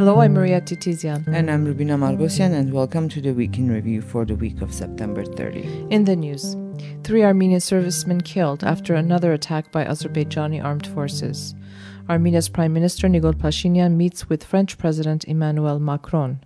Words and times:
Hello, 0.00 0.20
I'm 0.20 0.30
mm-hmm. 0.30 0.40
Maria 0.40 0.60
Titizian. 0.62 1.28
And 1.28 1.50
I'm 1.50 1.66
Rubina 1.66 1.98
Margosian, 1.98 2.54
and 2.54 2.72
welcome 2.72 3.06
to 3.10 3.20
the 3.20 3.32
Week 3.32 3.58
in 3.58 3.70
Review 3.70 4.00
for 4.00 4.24
the 4.24 4.34
week 4.34 4.62
of 4.62 4.72
September 4.72 5.26
30. 5.26 5.88
In 5.90 6.06
the 6.06 6.16
news, 6.16 6.56
three 7.04 7.22
Armenian 7.22 7.60
servicemen 7.60 8.22
killed 8.22 8.64
after 8.64 8.94
another 8.94 9.34
attack 9.34 9.70
by 9.70 9.84
Azerbaijani 9.84 10.64
armed 10.64 10.86
forces. 10.86 11.54
Armenia's 12.08 12.48
Prime 12.48 12.72
Minister 12.72 13.08
Nikol 13.08 13.34
Pashinyan 13.34 13.96
meets 13.96 14.26
with 14.26 14.42
French 14.42 14.78
President 14.78 15.26
Emmanuel 15.26 15.78
Macron 15.78 16.40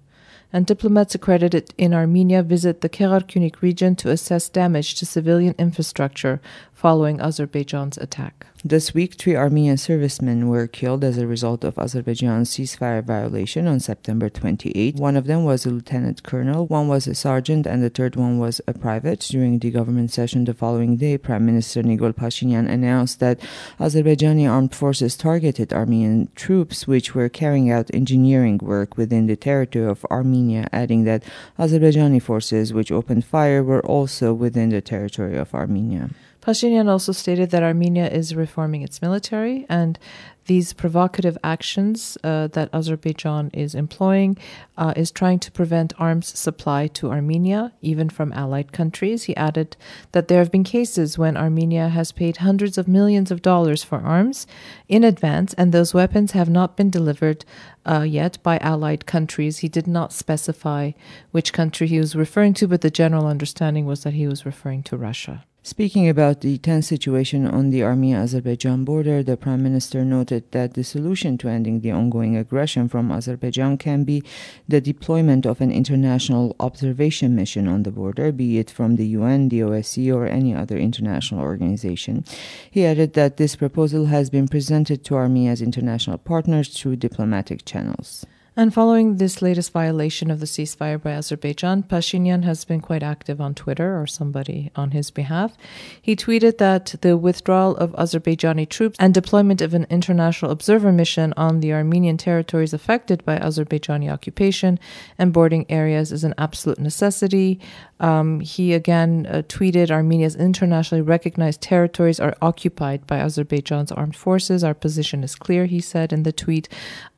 and 0.52 0.66
diplomats 0.66 1.14
accredited 1.14 1.72
in 1.78 1.94
Armenia 1.94 2.42
visit 2.42 2.80
the 2.80 2.88
Gegharkunik 2.88 3.62
region 3.62 3.94
to 3.96 4.10
assess 4.10 4.48
damage 4.48 4.96
to 4.96 5.06
civilian 5.06 5.54
infrastructure 5.58 6.40
following 6.72 7.20
Azerbaijan's 7.20 7.98
attack. 7.98 8.46
This 8.66 8.94
week, 8.94 9.16
three 9.16 9.36
Armenian 9.36 9.76
servicemen 9.76 10.48
were 10.48 10.66
killed 10.66 11.04
as 11.04 11.18
a 11.18 11.26
result 11.26 11.64
of 11.64 11.74
Azerbaijan's 11.74 12.48
ceasefire 12.48 13.04
violation 13.04 13.66
on 13.66 13.78
September 13.78 14.30
28. 14.30 14.96
One 14.96 15.18
of 15.18 15.26
them 15.26 15.44
was 15.44 15.66
a 15.66 15.70
lieutenant 15.70 16.22
colonel, 16.22 16.66
one 16.66 16.88
was 16.88 17.06
a 17.06 17.14
sergeant, 17.14 17.66
and 17.66 17.82
the 17.82 17.90
third 17.90 18.16
one 18.16 18.38
was 18.38 18.62
a 18.66 18.72
private. 18.72 19.20
During 19.20 19.58
the 19.58 19.70
government 19.70 20.12
session 20.12 20.46
the 20.46 20.54
following 20.54 20.96
day, 20.96 21.18
Prime 21.18 21.44
Minister 21.44 21.82
Nikol 21.82 22.14
Pashinyan 22.14 22.66
announced 22.66 23.20
that 23.20 23.38
Azerbaijani 23.78 24.50
armed 24.50 24.74
forces 24.74 25.14
targeted 25.14 25.74
Armenian 25.74 26.30
troops 26.34 26.86
which 26.86 27.14
were 27.14 27.28
carrying 27.28 27.70
out 27.70 27.90
engineering 27.92 28.58
work 28.62 28.96
within 28.96 29.26
the 29.26 29.36
territory 29.36 29.84
of 29.84 30.06
Armenia, 30.10 30.68
adding 30.72 31.04
that 31.04 31.22
Azerbaijani 31.58 32.22
forces 32.22 32.72
which 32.72 32.90
opened 32.90 33.26
fire 33.26 33.62
were 33.62 33.84
also 33.84 34.32
within 34.32 34.70
the 34.70 34.80
territory 34.80 35.36
of 35.36 35.54
Armenia. 35.54 36.08
Pashinyan 36.44 36.90
also 36.90 37.12
stated 37.12 37.48
that 37.52 37.62
Armenia 37.62 38.06
is 38.06 38.34
reforming 38.54 38.82
its 38.82 39.02
military 39.02 39.66
and 39.68 39.98
these 40.46 40.72
provocative 40.72 41.36
actions 41.42 42.16
uh, 42.22 42.46
that 42.48 42.72
Azerbaijan 42.72 43.50
is 43.52 43.74
employing 43.74 44.36
uh, 44.76 44.92
is 44.94 45.10
trying 45.10 45.40
to 45.40 45.50
prevent 45.50 45.98
arms 45.98 46.38
supply 46.38 46.86
to 46.86 47.10
Armenia, 47.10 47.72
even 47.82 48.08
from 48.08 48.32
allied 48.32 48.70
countries. 48.70 49.24
He 49.24 49.34
added 49.36 49.76
that 50.12 50.28
there 50.28 50.38
have 50.38 50.52
been 50.52 50.62
cases 50.62 51.18
when 51.18 51.36
Armenia 51.36 51.88
has 51.88 52.12
paid 52.12 52.36
hundreds 52.36 52.78
of 52.78 52.86
millions 52.86 53.32
of 53.32 53.42
dollars 53.42 53.82
for 53.82 53.98
arms 53.98 54.46
in 54.86 55.02
advance, 55.02 55.52
and 55.54 55.72
those 55.72 55.94
weapons 55.94 56.32
have 56.32 56.50
not 56.50 56.76
been 56.76 56.90
delivered 56.90 57.44
uh, 57.86 58.02
yet 58.02 58.38
by 58.44 58.58
allied 58.58 59.04
countries. 59.06 59.58
He 59.58 59.68
did 59.68 59.88
not 59.88 60.12
specify 60.12 60.92
which 61.32 61.52
country 61.52 61.88
he 61.88 61.98
was 61.98 62.14
referring 62.14 62.54
to, 62.54 62.68
but 62.68 62.82
the 62.82 62.90
general 63.02 63.26
understanding 63.26 63.84
was 63.86 64.04
that 64.04 64.14
he 64.14 64.28
was 64.28 64.46
referring 64.46 64.84
to 64.84 64.96
Russia. 64.96 65.44
Speaking 65.66 66.10
about 66.10 66.42
the 66.42 66.58
tense 66.58 66.88
situation 66.88 67.46
on 67.46 67.70
the 67.70 67.82
Armenia 67.82 68.18
Azerbaijan 68.18 68.84
border, 68.84 69.22
the 69.22 69.38
Prime 69.38 69.62
Minister 69.62 70.04
noted 70.04 70.44
that 70.52 70.74
the 70.74 70.84
solution 70.84 71.38
to 71.38 71.48
ending 71.48 71.80
the 71.80 71.90
ongoing 71.90 72.36
aggression 72.36 72.86
from 72.86 73.10
Azerbaijan 73.10 73.78
can 73.78 74.04
be 74.04 74.22
the 74.68 74.82
deployment 74.82 75.46
of 75.46 75.62
an 75.62 75.72
international 75.72 76.54
observation 76.60 77.34
mission 77.34 77.66
on 77.66 77.82
the 77.82 77.90
border, 77.90 78.30
be 78.30 78.58
it 78.58 78.70
from 78.70 78.96
the 78.96 79.06
UN, 79.06 79.48
the 79.48 79.60
OSCE, 79.60 80.14
or 80.14 80.26
any 80.26 80.54
other 80.54 80.76
international 80.76 81.40
organization. 81.40 82.26
He 82.70 82.84
added 82.84 83.14
that 83.14 83.38
this 83.38 83.56
proposal 83.56 84.04
has 84.04 84.28
been 84.28 84.48
presented 84.48 85.02
to 85.06 85.14
Armenia's 85.14 85.62
international 85.62 86.18
partners 86.18 86.68
through 86.78 86.96
diplomatic 86.96 87.64
channels. 87.64 88.26
And 88.56 88.72
following 88.72 89.16
this 89.16 89.42
latest 89.42 89.72
violation 89.72 90.30
of 90.30 90.38
the 90.38 90.46
ceasefire 90.46 91.02
by 91.02 91.10
Azerbaijan, 91.10 91.82
Pashinyan 91.82 92.44
has 92.44 92.64
been 92.64 92.80
quite 92.80 93.02
active 93.02 93.40
on 93.40 93.52
Twitter 93.52 94.00
or 94.00 94.06
somebody 94.06 94.70
on 94.76 94.92
his 94.92 95.10
behalf. 95.10 95.56
He 96.00 96.14
tweeted 96.14 96.58
that 96.58 96.94
the 97.00 97.16
withdrawal 97.16 97.76
of 97.76 97.90
Azerbaijani 97.94 98.68
troops 98.68 98.96
and 99.00 99.12
deployment 99.12 99.60
of 99.60 99.74
an 99.74 99.88
international 99.90 100.52
observer 100.52 100.92
mission 100.92 101.34
on 101.36 101.58
the 101.58 101.72
Armenian 101.72 102.16
territories 102.16 102.72
affected 102.72 103.24
by 103.24 103.38
Azerbaijani 103.38 104.08
occupation 104.08 104.78
and 105.18 105.32
boarding 105.32 105.66
areas 105.68 106.12
is 106.12 106.22
an 106.22 106.34
absolute 106.38 106.78
necessity. 106.78 107.58
Um, 107.98 108.38
he 108.38 108.72
again 108.72 109.26
uh, 109.28 109.42
tweeted 109.48 109.90
Armenia's 109.90 110.36
internationally 110.36 111.02
recognized 111.02 111.60
territories 111.60 112.20
are 112.20 112.36
occupied 112.40 113.04
by 113.06 113.18
Azerbaijan's 113.18 113.90
armed 113.90 114.14
forces. 114.14 114.62
Our 114.62 114.74
position 114.74 115.24
is 115.24 115.34
clear, 115.34 115.66
he 115.66 115.80
said 115.80 116.12
in 116.12 116.22
the 116.22 116.32
tweet. 116.32 116.68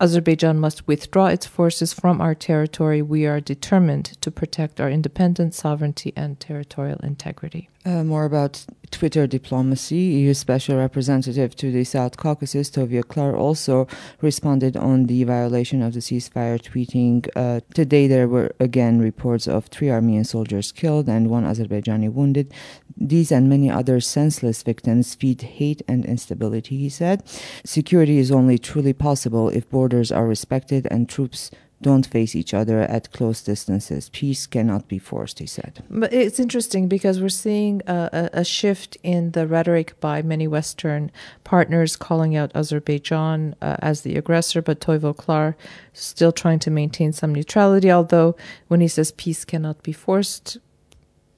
Azerbaijan 0.00 0.58
must 0.58 0.86
withdraw 0.86 1.25
withdraw 1.26 1.34
its 1.34 1.46
forces 1.46 1.92
from 1.92 2.20
our 2.20 2.34
territory, 2.34 3.02
we 3.02 3.26
are 3.26 3.40
determined 3.40 4.04
to 4.20 4.30
protect 4.30 4.80
our 4.80 4.90
independence, 4.90 5.56
sovereignty, 5.56 6.12
and 6.16 6.38
territorial 6.38 7.00
integrity. 7.02 7.68
Uh, 7.86 8.02
more 8.02 8.24
about 8.24 8.66
Twitter 8.90 9.28
diplomacy. 9.28 9.96
EU 9.96 10.34
Special 10.34 10.76
Representative 10.76 11.54
to 11.54 11.70
the 11.70 11.84
South 11.84 12.16
Caucasus, 12.16 12.68
Toivo 12.68 13.02
Klaar, 13.04 13.36
also 13.36 13.86
responded 14.20 14.76
on 14.76 15.06
the 15.06 15.22
violation 15.22 15.82
of 15.82 15.92
the 15.92 16.00
ceasefire, 16.00 16.58
tweeting, 16.60 17.28
uh, 17.36 17.60
Today 17.74 18.08
there 18.08 18.26
were 18.26 18.50
again 18.58 18.98
reports 18.98 19.46
of 19.46 19.66
three 19.66 19.88
Armenian 19.88 20.24
soldiers 20.24 20.72
killed 20.72 21.08
and 21.08 21.30
one 21.30 21.44
Azerbaijani 21.44 22.12
wounded. 22.12 22.52
These 22.96 23.30
and 23.30 23.48
many 23.48 23.70
other 23.70 24.00
senseless 24.00 24.64
victims 24.64 25.14
feed 25.14 25.42
hate 25.42 25.82
and 25.86 26.04
instability, 26.04 26.76
he 26.78 26.88
said. 26.88 27.22
Security 27.64 28.18
is 28.18 28.32
only 28.32 28.58
truly 28.58 28.94
possible 28.94 29.48
if 29.48 29.70
borders 29.70 30.10
are 30.10 30.26
respected 30.26 30.88
and 30.90 31.08
troops 31.16 31.50
don't 31.82 32.06
face 32.06 32.34
each 32.34 32.54
other 32.54 32.80
at 32.80 33.12
close 33.12 33.42
distances. 33.42 34.08
Peace 34.10 34.46
cannot 34.46 34.88
be 34.88 34.98
forced, 34.98 35.38
he 35.38 35.46
said. 35.46 35.72
But 35.90 36.12
it's 36.12 36.40
interesting 36.40 36.88
because 36.88 37.20
we're 37.20 37.28
seeing 37.46 37.82
a, 37.86 38.30
a, 38.32 38.44
shift 38.44 38.96
in 39.02 39.32
the 39.32 39.46
rhetoric 39.46 39.88
by 40.00 40.22
many 40.22 40.46
Western 40.48 41.10
partners 41.44 41.96
calling 41.96 42.34
out 42.34 42.50
Azerbaijan 42.54 43.54
uh, 43.60 43.76
as 43.90 44.00
the 44.00 44.16
aggressor, 44.16 44.62
but 44.62 44.80
Toivo 44.80 45.14
Klaar 45.14 45.54
still 45.92 46.32
trying 46.32 46.60
to 46.60 46.70
maintain 46.70 47.12
some 47.12 47.34
neutrality. 47.34 47.90
Although 47.90 48.36
when 48.68 48.80
he 48.80 48.88
says 48.88 49.12
peace 49.12 49.44
cannot 49.44 49.82
be 49.82 49.92
forced, 49.92 50.58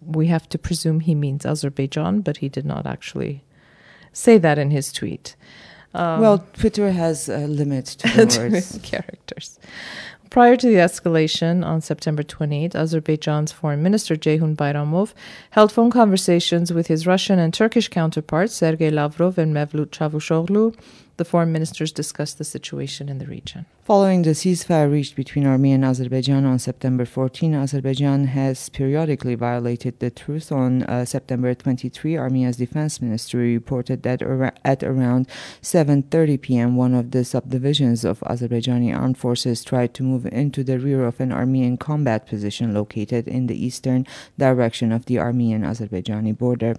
we 0.00 0.28
have 0.28 0.49
to 0.50 0.59
presume 0.59 1.00
he 1.00 1.15
means 1.15 1.44
Azerbaijan, 1.44 2.21
but 2.21 2.37
he 2.38 2.49
did 2.49 2.65
not 2.65 2.87
actually 2.87 3.44
say 4.12 4.38
that 4.38 4.59
in 4.59 4.71
his 4.71 4.93
tweet. 4.93 5.37
Um, 5.94 6.21
well, 6.21 6.47
Twitter 6.54 6.91
has 6.93 7.28
a 7.28 7.47
limit 7.47 7.87
to 7.87 8.09
words. 8.38 8.78
characters. 8.82 9.59
Prior 10.31 10.56
to 10.56 10.66
the 10.66 10.75
escalation 10.75 11.65
on 11.65 11.81
September 11.81 12.22
28, 12.22 12.75
Azerbaijan's 12.75 13.50
Foreign 13.50 13.82
Minister 13.82 14.15
Ceyhun 14.15 14.54
Bayramov 14.54 15.15
held 15.53 15.72
phone 15.72 15.91
conversations 15.91 16.71
with 16.71 16.88
his 16.88 17.06
Russian 17.06 17.38
and 17.38 17.54
Turkish 17.54 17.88
counterparts 17.88 18.53
Sergei 18.54 18.91
Lavrov 18.91 19.38
and 19.38 19.54
Mevlut 19.54 19.87
Cavusoglu 19.87 20.75
the 21.19 21.25
foreign 21.25 21.53
ministers 21.53 21.93
discussed 21.93 22.39
the 22.39 22.45
situation 22.45 23.09
in 23.09 23.19
the 23.19 23.27
region. 23.27 23.67
Following 23.83 24.23
the 24.23 24.31
ceasefire 24.31 24.91
reached 24.91 25.17
between 25.17 25.47
Armenia 25.47 25.75
and 25.77 25.84
Azerbaijan 25.84 26.45
on 26.45 26.59
September 26.59 27.05
14, 27.05 27.55
Azerbaijan 27.55 28.27
has 28.27 28.69
periodically 28.69 29.34
violated 29.34 29.99
the 29.99 30.11
truce. 30.11 30.53
On 30.53 30.83
uh, 30.84 31.05
September 31.05 31.55
23, 31.55 32.17
Armenia's 32.17 32.56
defense 32.56 33.03
ministry 33.03 33.55
reported 33.55 34.03
that 34.03 34.23
ar- 34.23 34.55
at 34.65 34.83
around 34.83 35.27
7:30 35.62 36.41
p.m., 36.41 36.77
one 36.77 36.95
of 36.95 37.11
the 37.11 37.25
subdivisions 37.25 38.05
of 38.05 38.21
Azerbaijani 38.21 38.95
armed 38.95 39.19
forces 39.19 39.65
tried 39.65 39.95
to 39.95 40.03
move 40.03 40.27
into 40.27 40.62
the 40.62 40.79
rear 40.79 41.05
of 41.05 41.19
an 41.19 41.33
Armenian 41.33 41.77
combat 41.79 42.27
position 42.27 42.75
located 42.75 43.27
in 43.27 43.47
the 43.47 43.65
eastern 43.67 44.06
direction 44.39 44.93
of 44.93 45.06
the 45.06 45.19
Armenian-Azerbaijani 45.19 46.37
border. 46.37 46.77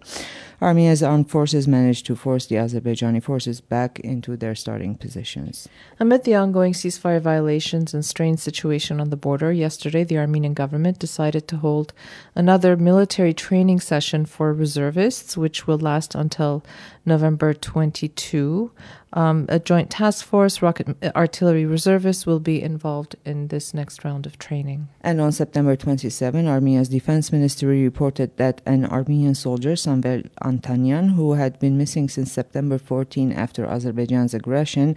Armenia's 0.62 1.02
armed 1.02 1.30
forces 1.30 1.68
managed 1.68 2.06
to 2.06 2.16
force 2.16 2.46
the 2.46 2.56
Azerbaijani 2.56 3.24
forces 3.24 3.62
back 3.62 4.00
into 4.02 4.29
their 4.38 4.56
starting 4.56 4.96
positions. 4.96 5.68
Amid 6.00 6.24
the 6.24 6.36
ongoing 6.36 6.74
ceasefire 6.74 7.22
violations 7.22 7.94
and 7.94 8.04
strained 8.04 8.40
situation 8.40 9.00
on 9.00 9.10
the 9.10 9.18
border, 9.18 9.52
yesterday 9.52 10.04
the 10.04 10.18
Armenian 10.18 10.54
government 10.54 11.00
decided 11.00 11.48
to 11.48 11.58
hold 11.58 11.94
another 12.36 12.76
military 12.76 13.34
training 13.34 13.80
session 13.80 14.26
for 14.26 14.54
reservists, 14.54 15.38
which 15.38 15.68
will 15.68 15.78
last 15.78 16.16
until 16.16 16.64
November 17.10 17.54
22. 17.54 18.72
Um, 19.12 19.48
a 19.50 19.58
joint 19.58 19.90
task 19.90 20.24
force, 20.24 20.62
rocket 20.62 20.96
artillery 21.16 21.66
reservists 21.66 22.28
will 22.28 22.40
be 22.40 22.62
involved 22.62 23.16
in 23.26 23.48
this 23.48 23.74
next 23.74 24.06
round 24.06 24.28
of 24.28 24.38
training. 24.38 24.88
And 25.02 25.20
on 25.20 25.32
September 25.32 25.76
27, 25.76 26.48
Armenia's 26.48 26.90
defense 26.90 27.32
ministry 27.32 27.84
reported 27.84 28.38
that 28.38 28.62
an 28.68 28.86
Armenian 28.86 29.34
soldier, 29.34 29.72
Samvel 29.72 30.30
Antanyan, 30.44 31.16
who 31.16 31.34
had 31.34 31.58
been 31.60 31.76
missing 31.78 32.08
since 32.08 32.32
September 32.32 32.78
14 32.78 33.32
after 33.32 33.66
Azerbaijan's 33.66 34.36
aggression, 34.36 34.96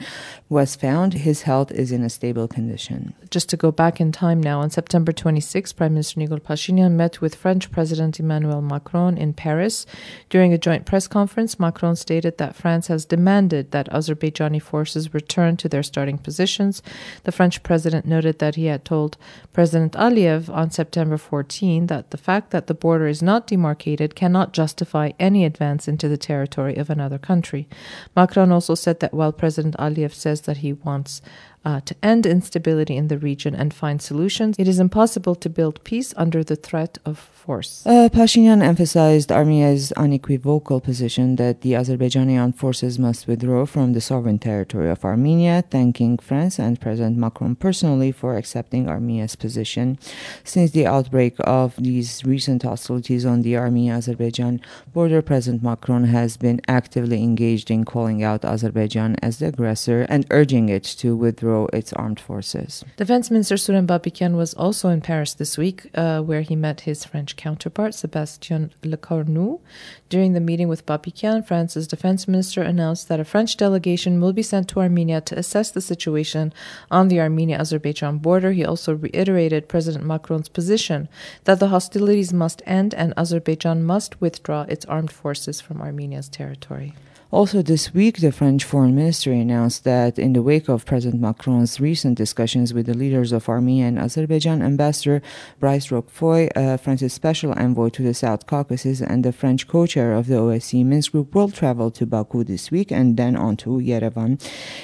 was 0.50 0.76
found. 0.76 1.14
His 1.14 1.42
health 1.42 1.70
is 1.72 1.90
in 1.90 2.02
a 2.02 2.10
stable 2.10 2.48
condition. 2.48 3.14
Just 3.30 3.48
to 3.48 3.56
go 3.56 3.72
back 3.72 3.98
in 3.98 4.12
time 4.12 4.42
now, 4.42 4.60
on 4.60 4.68
September 4.68 5.12
26, 5.12 5.72
Prime 5.72 5.94
Minister 5.94 6.20
Nikol 6.20 6.40
Pashinyan 6.40 6.92
met 6.92 7.22
with 7.22 7.34
French 7.34 7.70
President 7.70 8.20
Emmanuel 8.20 8.60
Macron 8.60 9.16
in 9.16 9.32
Paris. 9.32 9.86
During 10.28 10.52
a 10.52 10.58
joint 10.58 10.84
press 10.84 11.08
conference, 11.08 11.58
Macron 11.58 11.96
stated 12.02 12.36
that 12.36 12.54
France 12.54 12.88
has 12.88 13.06
demanded 13.06 13.70
that 13.70 13.90
Azerbaijani 13.90 14.60
forces 14.60 15.14
return 15.14 15.56
to 15.56 15.68
their 15.68 15.82
starting 15.82 16.18
positions. 16.18 16.82
The 17.24 17.32
French 17.32 17.62
president 17.62 18.04
noted 18.04 18.38
that 18.38 18.56
he 18.56 18.66
had 18.66 18.84
told 18.84 19.16
President 19.52 19.94
Aliyev 19.94 20.50
on 20.50 20.70
September 20.70 21.16
14 21.16 21.86
that 21.86 22.10
the 22.10 22.18
fact 22.18 22.50
that 22.50 22.66
the 22.66 22.74
border 22.74 23.06
is 23.06 23.22
not 23.22 23.46
demarcated 23.46 24.14
cannot 24.14 24.52
justify 24.52 25.12
any 25.18 25.44
advance 25.44 25.88
into 25.88 26.08
the 26.08 26.18
territory 26.18 26.76
of 26.76 26.90
another 26.90 27.18
country. 27.18 27.66
Macron 28.14 28.52
also 28.52 28.74
said 28.74 29.00
that 29.00 29.14
while 29.14 29.32
President 29.32 29.76
Aliyev 29.78 30.12
says 30.12 30.42
that 30.42 30.58
he 30.58 30.72
wants 30.72 31.22
uh, 31.64 31.80
to 31.80 31.94
end 32.02 32.26
instability 32.26 32.96
in 32.96 33.08
the 33.08 33.18
region 33.18 33.54
and 33.54 33.72
find 33.72 34.02
solutions. 34.02 34.56
It 34.58 34.68
is 34.68 34.78
impossible 34.78 35.34
to 35.36 35.48
build 35.48 35.82
peace 35.84 36.12
under 36.16 36.42
the 36.42 36.56
threat 36.56 36.98
of 37.04 37.18
force. 37.18 37.84
Uh, 37.84 38.08
Pashinyan 38.08 38.62
emphasized 38.62 39.32
Armenia's 39.32 39.90
unequivocal 39.92 40.80
position 40.80 41.36
that 41.36 41.62
the 41.62 41.72
Azerbaijani 41.72 42.40
armed 42.40 42.56
forces 42.56 42.98
must 42.98 43.26
withdraw 43.26 43.66
from 43.66 43.92
the 43.92 44.00
sovereign 44.00 44.38
territory 44.38 44.88
of 44.88 45.04
Armenia, 45.04 45.64
thanking 45.68 46.18
France 46.18 46.58
and 46.58 46.80
President 46.80 47.16
Macron 47.16 47.56
personally 47.56 48.12
for 48.12 48.36
accepting 48.36 48.88
Armenia's 48.88 49.34
position. 49.34 49.98
Since 50.44 50.70
the 50.70 50.86
outbreak 50.86 51.34
of 51.40 51.74
these 51.76 52.24
recent 52.24 52.62
hostilities 52.62 53.26
on 53.26 53.42
the 53.42 53.56
Armenia 53.56 53.94
Azerbaijan 53.94 54.60
border, 54.92 55.20
President 55.20 55.62
Macron 55.62 56.04
has 56.04 56.36
been 56.36 56.60
actively 56.68 57.22
engaged 57.22 57.70
in 57.70 57.84
calling 57.84 58.22
out 58.22 58.44
Azerbaijan 58.44 59.16
as 59.20 59.38
the 59.38 59.46
aggressor 59.46 60.06
and 60.08 60.26
urging 60.30 60.68
it 60.68 60.84
to 60.84 61.16
withdraw 61.16 61.51
its 61.72 61.92
armed 61.92 62.20
forces. 62.20 62.84
Defense 62.96 63.30
Minister 63.30 63.56
Suren 63.56 63.86
Papikyan 63.86 64.36
was 64.36 64.54
also 64.54 64.88
in 64.88 65.00
Paris 65.00 65.34
this 65.34 65.56
week, 65.56 65.90
uh, 65.94 66.20
where 66.20 66.42
he 66.42 66.56
met 66.56 66.82
his 66.82 67.04
French 67.04 67.36
counterpart, 67.36 67.94
Sebastien 67.94 68.72
Lecornu. 68.82 69.60
During 70.08 70.32
the 70.32 70.40
meeting 70.40 70.68
with 70.68 70.86
Papikyan, 70.86 71.46
France's 71.46 71.86
defense 71.86 72.28
minister 72.28 72.62
announced 72.62 73.08
that 73.08 73.20
a 73.20 73.24
French 73.24 73.56
delegation 73.56 74.20
will 74.20 74.32
be 74.32 74.42
sent 74.42 74.68
to 74.68 74.80
Armenia 74.80 75.20
to 75.22 75.38
assess 75.38 75.70
the 75.70 75.80
situation 75.80 76.52
on 76.90 77.08
the 77.08 77.20
Armenia 77.20 77.58
Azerbaijan 77.58 78.18
border. 78.18 78.52
He 78.52 78.64
also 78.64 78.94
reiterated 78.94 79.68
President 79.68 80.04
Macron's 80.04 80.48
position 80.48 81.08
that 81.44 81.60
the 81.60 81.68
hostilities 81.68 82.32
must 82.32 82.62
end 82.66 82.94
and 82.94 83.14
Azerbaijan 83.16 83.84
must 83.84 84.20
withdraw 84.20 84.62
its 84.62 84.84
armed 84.86 85.12
forces 85.12 85.60
from 85.60 85.80
Armenia's 85.80 86.28
territory. 86.28 86.94
Also, 87.32 87.62
this 87.62 87.94
week, 87.94 88.18
the 88.18 88.30
French 88.30 88.62
foreign 88.62 88.94
ministry 88.94 89.40
announced 89.40 89.84
that 89.84 90.18
in 90.18 90.34
the 90.34 90.42
wake 90.42 90.68
of 90.68 90.84
President 90.84 91.18
Macron's 91.18 91.80
recent 91.80 92.18
discussions 92.18 92.74
with 92.74 92.84
the 92.84 92.92
leaders 92.92 93.32
of 93.32 93.48
Armenia 93.48 93.86
and 93.86 93.98
Azerbaijan, 93.98 94.60
Ambassador 94.60 95.22
Brice 95.58 95.88
Roquefeuil, 95.88 96.50
uh, 96.54 96.76
France's 96.76 97.14
special 97.14 97.54
envoy 97.56 97.88
to 97.88 98.02
the 98.02 98.12
South 98.12 98.46
Caucasus 98.46 99.00
and 99.00 99.24
the 99.24 99.32
French 99.32 99.66
co 99.66 99.86
chair 99.86 100.12
of 100.12 100.26
the 100.26 100.34
OSCE 100.34 100.84
Minsk 100.84 101.12
Group, 101.12 101.34
will 101.34 101.48
travel 101.48 101.90
to 101.92 102.04
Baku 102.04 102.44
this 102.44 102.70
week 102.70 102.92
and 102.92 103.16
then 103.16 103.34
on 103.34 103.56
to 103.56 103.70
Yerevan. 103.78 104.38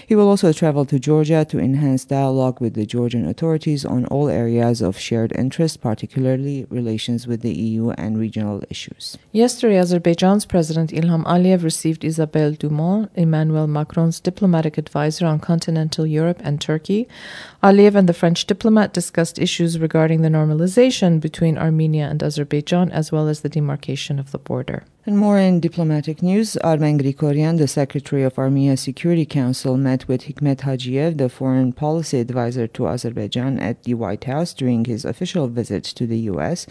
He 0.06 0.16
will 0.16 0.30
also 0.30 0.50
travel 0.54 0.86
to 0.86 0.98
Georgia 0.98 1.44
to 1.50 1.58
enhance 1.58 2.06
dialogue 2.06 2.62
with 2.62 2.72
the 2.72 2.86
Georgian 2.86 3.28
authorities 3.28 3.84
on 3.84 4.06
all 4.06 4.30
areas 4.30 4.80
of 4.80 4.98
shared 4.98 5.32
interest, 5.36 5.82
particularly 5.82 6.64
relations 6.70 7.26
with 7.26 7.42
the 7.42 7.52
EU 7.52 7.90
and 7.90 8.18
regional 8.18 8.62
issues. 8.70 9.18
Yesterday, 9.32 9.76
Azerbaijan's 9.76 10.46
President 10.46 10.92
Ilham 10.92 11.26
Aliyev 11.26 11.62
received 11.62 12.06
Isabel 12.06 12.37
Isabelle 12.38 12.68
Dumont, 12.68 13.10
Emmanuel 13.16 13.66
Macron's 13.66 14.20
diplomatic 14.20 14.78
advisor 14.78 15.26
on 15.26 15.40
continental 15.40 16.06
Europe 16.06 16.40
and 16.44 16.60
Turkey. 16.60 17.08
Aliyev 17.64 17.96
and 17.96 18.08
the 18.08 18.12
French 18.12 18.46
diplomat 18.46 18.92
discussed 18.92 19.40
issues 19.40 19.80
regarding 19.80 20.22
the 20.22 20.28
normalization 20.28 21.20
between 21.20 21.58
Armenia 21.58 22.06
and 22.08 22.22
Azerbaijan, 22.22 22.92
as 22.92 23.10
well 23.10 23.26
as 23.26 23.40
the 23.40 23.48
demarcation 23.48 24.20
of 24.20 24.30
the 24.30 24.38
border. 24.38 24.84
And 25.08 25.16
more 25.16 25.38
in 25.38 25.60
diplomatic 25.60 26.22
news, 26.22 26.58
Armen 26.58 26.98
Grigoryan, 26.98 27.56
the 27.56 27.66
secretary 27.66 28.24
of 28.24 28.38
Armenia's 28.38 28.82
Security 28.82 29.24
Council, 29.24 29.78
met 29.78 30.06
with 30.06 30.24
Hikmet 30.24 30.58
Hajiev, 30.58 31.16
the 31.16 31.30
foreign 31.30 31.72
policy 31.72 32.20
advisor 32.20 32.66
to 32.66 32.86
Azerbaijan, 32.86 33.58
at 33.58 33.84
the 33.84 33.94
White 33.94 34.24
House 34.24 34.52
during 34.52 34.84
his 34.84 35.06
official 35.06 35.48
visit 35.48 35.82
to 35.84 36.06
the 36.06 36.18
U.S. 36.32 36.66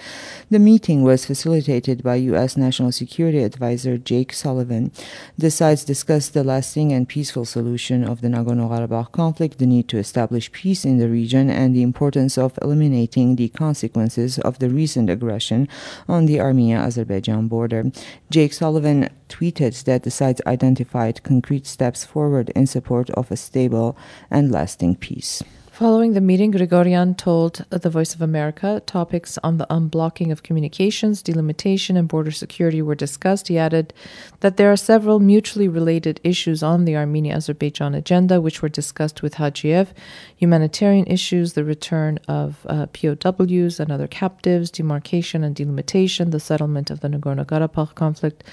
The 0.51 0.59
meeting 0.59 1.01
was 1.01 1.25
facilitated 1.25 2.03
by 2.03 2.17
U.S. 2.29 2.55
National 2.55 2.91
Security 2.91 3.41
Advisor 3.41 3.97
Jake 3.97 4.31
Sullivan. 4.33 4.91
The 5.35 5.49
sides 5.49 5.83
discussed 5.83 6.35
the 6.35 6.43
lasting 6.43 6.93
and 6.93 7.09
peaceful 7.09 7.43
solution 7.43 8.03
of 8.03 8.21
the 8.21 8.27
Nagorno 8.27 8.69
Karabakh 8.69 9.13
conflict, 9.13 9.57
the 9.57 9.65
need 9.65 9.87
to 9.87 9.97
establish 9.97 10.51
peace 10.51 10.85
in 10.85 10.99
the 10.99 11.09
region, 11.09 11.49
and 11.49 11.75
the 11.75 11.81
importance 11.81 12.37
of 12.37 12.59
eliminating 12.61 13.35
the 13.35 13.49
consequences 13.49 14.37
of 14.37 14.59
the 14.59 14.69
recent 14.69 15.09
aggression 15.09 15.67
on 16.07 16.27
the 16.27 16.39
Armenia 16.39 16.77
Azerbaijan 16.77 17.47
border. 17.47 17.91
Jake 18.29 18.51
Sullivan 18.51 19.09
tweeted 19.29 19.83
that 19.85 20.03
the 20.03 20.11
sides 20.11 20.41
identified 20.45 21.23
concrete 21.23 21.65
steps 21.65 22.03
forward 22.03 22.49
in 22.49 22.67
support 22.67 23.09
of 23.11 23.31
a 23.31 23.37
stable 23.37 23.97
and 24.29 24.51
lasting 24.51 24.95
peace. 24.97 25.41
Following 25.77 26.13
the 26.13 26.21
meeting, 26.21 26.51
Grigoryan 26.51 27.15
told 27.15 27.63
the 27.69 27.91
Voice 27.91 28.15
of 28.15 28.21
America 28.23 28.81
topics 28.87 29.37
on 29.43 29.57
the 29.57 29.67
unblocking 29.69 30.31
of 30.31 30.41
communications, 30.41 31.21
delimitation, 31.21 31.95
and 31.95 32.07
border 32.07 32.31
security 32.31 32.81
were 32.81 32.95
discussed. 32.95 33.47
He 33.47 33.59
added 33.59 33.93
that 34.39 34.57
there 34.57 34.71
are 34.71 34.75
several 34.75 35.19
mutually 35.19 35.67
related 35.67 36.19
issues 36.23 36.63
on 36.63 36.85
the 36.85 36.95
Armenia 36.95 37.35
Azerbaijan 37.35 37.93
agenda, 37.93 38.41
which 38.41 38.63
were 38.63 38.69
discussed 38.69 39.21
with 39.21 39.35
Hajiev 39.35 39.89
humanitarian 40.35 41.05
issues, 41.05 41.53
the 41.53 41.63
return 41.63 42.17
of 42.27 42.65
uh, 42.67 42.87
POWs 42.87 43.79
and 43.79 43.91
other 43.91 44.07
captives, 44.07 44.71
demarcation 44.71 45.43
and 45.43 45.55
delimitation, 45.55 46.31
the 46.31 46.39
settlement 46.39 46.89
of 46.89 47.01
the 47.01 47.07
Nagorno 47.07 47.45
Karabakh 47.45 47.93
conflict, 47.93 48.43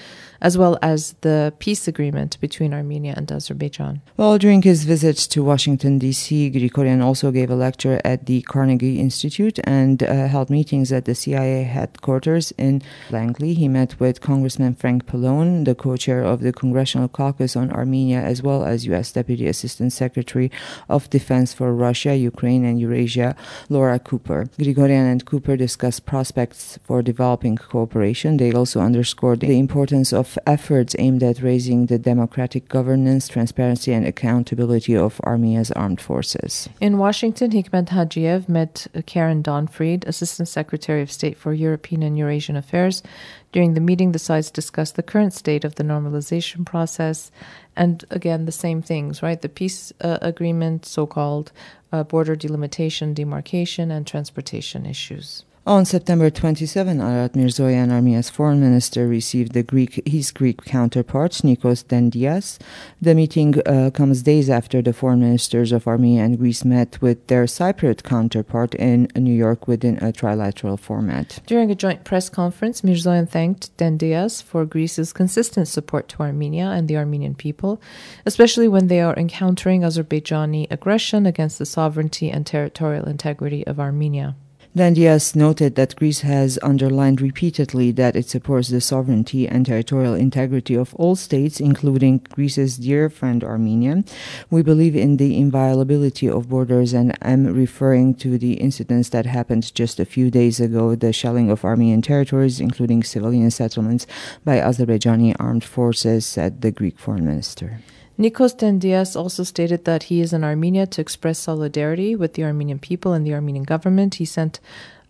as 0.41 0.57
well 0.57 0.77
as 0.81 1.15
the 1.21 1.53
peace 1.59 1.87
agreement 1.87 2.39
between 2.39 2.73
Armenia 2.73 3.13
and 3.15 3.31
Azerbaijan. 3.31 4.01
Well, 4.17 4.37
during 4.37 4.61
his 4.61 4.83
visit 4.83 5.17
to 5.17 5.43
Washington, 5.43 5.99
D.C., 5.99 6.51
Grigorian 6.51 7.01
also 7.01 7.31
gave 7.31 7.49
a 7.49 7.55
lecture 7.55 7.99
at 8.03 8.25
the 8.25 8.41
Carnegie 8.43 8.99
Institute 8.99 9.59
and 9.63 10.03
uh, 10.03 10.27
held 10.27 10.49
meetings 10.49 10.91
at 10.91 11.05
the 11.05 11.15
CIA 11.15 11.63
headquarters 11.63 12.51
in 12.57 12.81
Langley. 13.11 13.53
He 13.53 13.67
met 13.67 13.99
with 13.99 14.21
Congressman 14.21 14.75
Frank 14.75 15.05
Pallone, 15.05 15.65
the 15.65 15.75
co 15.75 15.97
chair 15.97 16.23
of 16.23 16.41
the 16.41 16.53
Congressional 16.53 17.07
Caucus 17.07 17.55
on 17.55 17.71
Armenia, 17.71 18.21
as 18.21 18.41
well 18.41 18.63
as 18.65 18.85
U.S. 18.85 19.11
Deputy 19.11 19.47
Assistant 19.47 19.93
Secretary 19.93 20.51
of 20.89 21.09
Defense 21.09 21.53
for 21.53 21.73
Russia, 21.73 22.15
Ukraine, 22.15 22.65
and 22.65 22.79
Eurasia, 22.79 23.35
Laura 23.69 23.99
Cooper. 23.99 24.47
Grigorian 24.57 25.11
and 25.11 25.25
Cooper 25.25 25.55
discussed 25.55 26.05
prospects 26.05 26.79
for 26.83 27.01
developing 27.01 27.55
cooperation. 27.55 28.37
They 28.37 28.51
also 28.51 28.79
underscored 28.79 29.39
the 29.39 29.59
importance 29.59 30.13
of 30.13 30.24
of 30.25 30.39
efforts 30.47 30.95
aimed 30.97 31.23
at 31.23 31.41
raising 31.41 31.85
the 31.85 31.99
democratic 31.99 32.67
governance, 32.67 33.27
transparency, 33.27 33.93
and 33.93 34.05
accountability 34.05 34.95
of 34.95 35.21
Armenia's 35.23 35.71
armed 35.71 36.01
forces. 36.01 36.67
In 36.81 36.97
Washington, 36.97 37.51
Hikmet 37.51 37.89
Hajiev 37.89 38.49
met 38.49 38.87
Karen 39.05 39.43
Donfried, 39.43 40.05
Assistant 40.07 40.47
Secretary 40.47 41.01
of 41.01 41.11
State 41.11 41.37
for 41.37 41.53
European 41.53 42.01
and 42.03 42.17
Eurasian 42.17 42.55
Affairs. 42.55 43.03
During 43.51 43.73
the 43.75 43.87
meeting, 43.89 44.11
the 44.11 44.19
sides 44.19 44.49
discussed 44.51 44.95
the 44.95 45.03
current 45.03 45.33
state 45.33 45.63
of 45.63 45.75
the 45.75 45.83
normalization 45.83 46.65
process 46.65 47.31
and, 47.75 48.03
again, 48.09 48.45
the 48.45 48.51
same 48.51 48.81
things, 48.81 49.21
right? 49.21 49.41
The 49.41 49.49
peace 49.49 49.93
uh, 50.01 50.17
agreement, 50.21 50.85
so 50.85 51.05
called, 51.05 51.51
uh, 51.91 52.03
border 52.03 52.35
delimitation, 52.35 53.13
demarcation, 53.13 53.91
and 53.91 54.07
transportation 54.07 54.85
issues. 54.85 55.45
On 55.67 55.83
September 55.83 56.29
27, 56.29 57.01
Arat 57.01 57.33
Mirzoyan, 57.33 57.91
Armenia's 57.91 58.29
foreign 58.29 58.59
minister, 58.59 59.07
received 59.07 59.53
the 59.53 59.63
Greek, 59.63 59.99
his 60.07 60.29
Greek 60.29 60.63
counterpart, 60.63 61.31
Nikos 61.43 61.83
Dendias. 61.83 62.59
The 63.01 63.15
meeting 63.15 63.59
uh, 63.65 63.89
comes 63.89 64.21
days 64.21 64.47
after 64.47 64.83
the 64.83 64.93
foreign 64.93 65.21
ministers 65.21 65.71
of 65.71 65.87
Armenia 65.87 66.23
and 66.23 66.37
Greece 66.37 66.63
met 66.63 67.01
with 67.01 67.25
their 67.25 67.45
Cypriot 67.45 68.03
counterpart 68.03 68.75
in 68.75 69.07
New 69.15 69.33
York 69.33 69.67
within 69.67 69.97
a 69.97 70.13
trilateral 70.13 70.79
format. 70.79 71.39
During 71.47 71.71
a 71.71 71.75
joint 71.75 72.03
press 72.03 72.29
conference, 72.29 72.83
Mirzoyan 72.83 73.27
thanked 73.27 73.75
Dendias 73.77 74.43
for 74.43 74.65
Greece's 74.65 75.13
consistent 75.13 75.67
support 75.67 76.07
to 76.09 76.21
Armenia 76.21 76.67
and 76.67 76.87
the 76.87 76.97
Armenian 76.97 77.33
people, 77.33 77.81
especially 78.23 78.67
when 78.67 78.85
they 78.85 79.01
are 79.01 79.15
encountering 79.15 79.81
Azerbaijani 79.81 80.67
aggression 80.69 81.25
against 81.25 81.57
the 81.57 81.65
sovereignty 81.65 82.29
and 82.29 82.45
territorial 82.45 83.05
integrity 83.05 83.65
of 83.65 83.79
Armenia. 83.79 84.35
Dendias 84.75 85.37
noted 85.37 85.75
that 85.75 85.95
Greece 85.95 86.19
has 86.19 86.59
underlined 86.61 87.21
repeatedly 87.21 87.91
that 87.91 88.17
it 88.17 88.27
supports 88.27 88.67
the 88.67 88.81
sovereignty 88.81 89.47
and 89.47 89.65
territorial 89.65 90.13
integrity 90.13 90.75
of 90.75 90.93
all 90.95 91.15
states, 91.15 91.61
including 91.61 92.17
Greece's 92.33 92.75
dear 92.75 93.09
friend 93.09 93.41
Armenia. 93.41 94.03
We 94.49 94.63
believe 94.63 94.93
in 94.93 95.15
the 95.15 95.37
inviolability 95.37 96.27
of 96.27 96.49
borders, 96.49 96.91
and 96.91 97.17
I'm 97.21 97.45
referring 97.47 98.15
to 98.15 98.37
the 98.37 98.55
incidents 98.55 99.07
that 99.09 99.25
happened 99.25 99.73
just 99.73 99.97
a 99.97 100.05
few 100.05 100.29
days 100.29 100.59
ago 100.59 100.93
the 100.93 101.13
shelling 101.13 101.49
of 101.49 101.63
Armenian 101.63 102.01
territories, 102.01 102.59
including 102.59 103.01
civilian 103.03 103.51
settlements, 103.51 104.05
by 104.43 104.57
Azerbaijani 104.57 105.37
armed 105.39 105.63
forces, 105.63 106.25
said 106.25 106.59
the 106.59 106.71
Greek 106.71 106.99
foreign 106.99 107.23
minister. 107.23 107.79
Nikos 108.17 108.55
Dendias 108.55 109.15
also 109.15 109.43
stated 109.43 109.83
that 109.83 110.03
he 110.03 110.21
is 110.21 110.31
in 110.31 110.43
Armenia 110.43 110.87
to 110.87 111.01
express 111.01 111.37
solidarity 111.37 112.15
with 112.15 112.35
the 112.35 112.45
Armenian 112.45 112.79
people 112.79 113.11
and 113.11 113.25
the 113.25 113.33
Armenian 113.33 113.65
government. 113.65 114.15
He 114.15 114.25
sent 114.25 114.61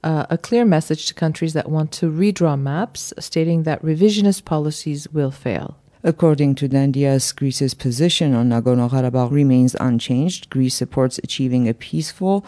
uh, 0.04 0.26
a 0.30 0.40
clear 0.40 0.66
message 0.66 1.06
to 1.08 1.14
countries 1.14 1.54
that 1.54 1.70
want 1.70 1.92
to 1.94 2.12
redraw 2.12 2.60
maps, 2.60 3.14
stating 3.20 3.64
that 3.64 3.82
revisionist 3.84 4.44
policies 4.44 5.08
will 5.10 5.32
fail. 5.32 5.78
According 6.04 6.56
to 6.56 6.70
Dendias, 6.70 7.36
Greece's 7.36 7.74
position 7.74 8.34
on 8.34 8.50
Nagorno 8.50 8.90
Karabakh 8.90 9.32
remains 9.32 9.76
unchanged. 9.80 10.50
Greece 10.50 10.76
supports 10.76 11.20
achieving 11.20 11.68
a 11.68 11.74
peaceful 11.74 12.46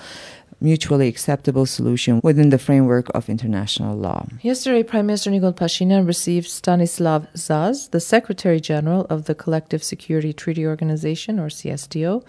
mutually 0.59 1.07
acceptable 1.07 1.65
solution 1.65 2.19
within 2.23 2.49
the 2.49 2.57
framework 2.57 3.07
of 3.13 3.29
international 3.29 3.95
law. 3.95 4.25
Yesterday, 4.41 4.83
Prime 4.83 5.05
Minister 5.05 5.29
Nikol 5.31 5.55
Pashinyan 5.55 6.07
received 6.07 6.47
Stanislav 6.47 7.27
Zas, 7.35 7.89
the 7.89 7.99
Secretary 7.99 8.59
General 8.59 9.05
of 9.09 9.25
the 9.25 9.35
Collective 9.35 9.83
Security 9.83 10.33
Treaty 10.33 10.65
Organization, 10.65 11.39
or 11.39 11.47
CSTO. 11.47 12.23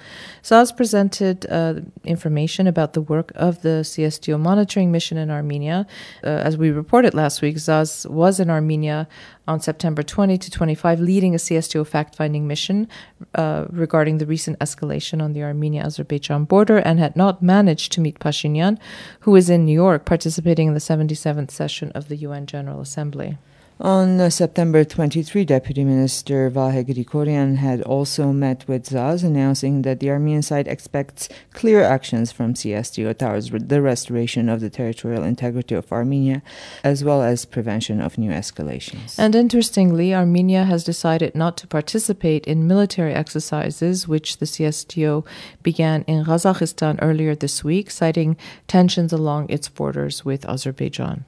Zas 0.45 0.73
presented 0.73 1.47
uh, 1.51 1.75
information 2.05 2.67
about 2.67 2.93
the 2.93 3.01
work 3.01 3.33
of 3.35 3.63
the 3.63 3.83
CSTO 3.83 4.39
monitoring 4.39 4.93
mission 4.93 5.17
in 5.17 5.31
Armenia. 5.31 5.87
Uh, 6.23 6.29
as 6.29 6.57
we 6.57 6.71
reported 6.71 7.15
last 7.15 7.41
week, 7.43 7.59
Zas 7.59 8.07
was 8.07 8.41
in 8.41 8.51
Armenia 8.51 9.09
on 9.49 9.61
September 9.61 10.03
20 10.03 10.39
to 10.39 10.51
25, 10.51 11.01
leading 11.01 11.35
a 11.35 11.39
CSTO 11.39 11.87
fact 11.87 12.15
finding 12.15 12.47
mission 12.47 12.87
uh, 13.35 13.65
regarding 13.71 14.19
the 14.19 14.27
recent 14.27 14.59
escalation 14.59 15.23
on 15.23 15.33
the 15.33 15.43
Armenia 15.43 15.83
Azerbaijan 15.83 16.45
border 16.45 16.77
and 16.77 16.99
had 16.99 17.17
not 17.17 17.43
managed 17.43 17.91
to 17.93 18.01
meet 18.01 18.21
Pashinyan, 18.21 18.79
who 19.21 19.35
is 19.35 19.49
in 19.49 19.65
New 19.65 19.73
York 19.73 20.05
participating 20.05 20.69
in 20.69 20.75
the 20.75 20.81
77th 20.81 21.51
session 21.51 21.91
of 21.93 22.09
the 22.09 22.17
UN 22.17 22.47
General 22.47 22.81
Assembly. 22.81 23.39
On 23.81 24.21
uh, 24.21 24.29
September 24.29 24.83
23, 24.83 25.45
Deputy 25.45 25.85
Minister 25.85 26.51
Vahe 26.51 26.85
Grigoryan 26.85 27.59
had 27.59 27.81
also 27.83 28.33
met 28.33 28.67
with 28.67 28.87
Zas, 28.87 29.23
announcing 29.23 29.83
that 29.83 30.01
the 30.01 30.11
Armenian 30.11 30.43
side 30.43 30.67
expects 30.67 31.29
clear 31.53 31.85
actions 31.85 32.33
from 32.33 32.55
CSTO 32.55 33.17
towards 33.17 33.51
the 33.51 33.81
restoration 33.81 34.49
of 34.49 34.59
the 34.61 34.69
territorial 34.69 35.23
integrity 35.23 35.77
of 35.77 35.93
Armenia, 35.93 36.43
as 36.83 37.05
well 37.05 37.23
as 37.23 37.45
prevention 37.45 38.01
of 38.01 38.19
new 38.19 38.33
escalations. 38.33 39.17
And 39.17 39.37
interestingly, 39.37 40.13
Armenia 40.13 40.65
has 40.65 40.83
decided 40.83 41.37
not 41.37 41.57
to 41.59 41.69
participate 41.69 42.49
in 42.49 42.67
military 42.67 43.15
exercises, 43.15 44.09
which 44.09 44.39
the 44.39 44.47
CSTO 44.47 45.25
began 45.63 46.03
in 46.09 46.25
Kazakhstan 46.25 46.99
earlier 47.01 47.37
this 47.37 47.63
week, 47.63 47.93
citing 47.93 48.37
tensions 48.67 49.13
along 49.13 49.49
its 49.51 49.69
borders 49.69 50.25
with 50.25 50.45
Azerbaijan. 50.47 51.27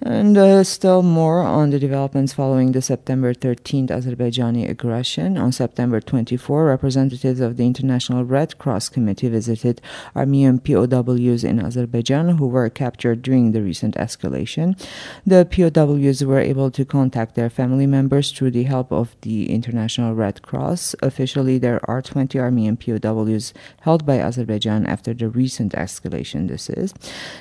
And 0.00 0.38
uh, 0.38 0.62
still 0.62 1.02
more 1.02 1.40
on 1.40 1.70
the 1.70 1.78
developments 1.80 2.32
following 2.32 2.70
the 2.70 2.80
September 2.80 3.34
13th 3.34 3.88
Azerbaijani 3.88 4.70
aggression. 4.70 5.36
On 5.36 5.50
September 5.50 6.00
24, 6.00 6.66
representatives 6.66 7.40
of 7.40 7.56
the 7.56 7.66
International 7.66 8.24
Red 8.24 8.58
Cross 8.58 8.90
Committee 8.90 9.28
visited 9.28 9.82
Armenian 10.14 10.60
POWs 10.60 11.42
in 11.42 11.58
Azerbaijan 11.58 12.38
who 12.38 12.46
were 12.46 12.70
captured 12.70 13.22
during 13.22 13.50
the 13.50 13.60
recent 13.60 13.96
escalation. 13.96 14.80
The 15.26 15.44
POWs 15.44 16.24
were 16.24 16.38
able 16.38 16.70
to 16.70 16.84
contact 16.84 17.34
their 17.34 17.50
family 17.50 17.86
members 17.86 18.30
through 18.30 18.52
the 18.52 18.62
help 18.62 18.92
of 18.92 19.16
the 19.22 19.50
International 19.50 20.14
Red 20.14 20.42
Cross. 20.42 20.94
Officially, 21.02 21.58
there 21.58 21.80
are 21.90 22.02
20 22.02 22.38
Armenian 22.38 22.76
POWs 22.76 23.52
held 23.80 24.06
by 24.06 24.20
Azerbaijan 24.20 24.86
after 24.86 25.12
the 25.12 25.28
recent 25.28 25.72
escalation, 25.72 26.46
this 26.46 26.70
is. 26.70 26.94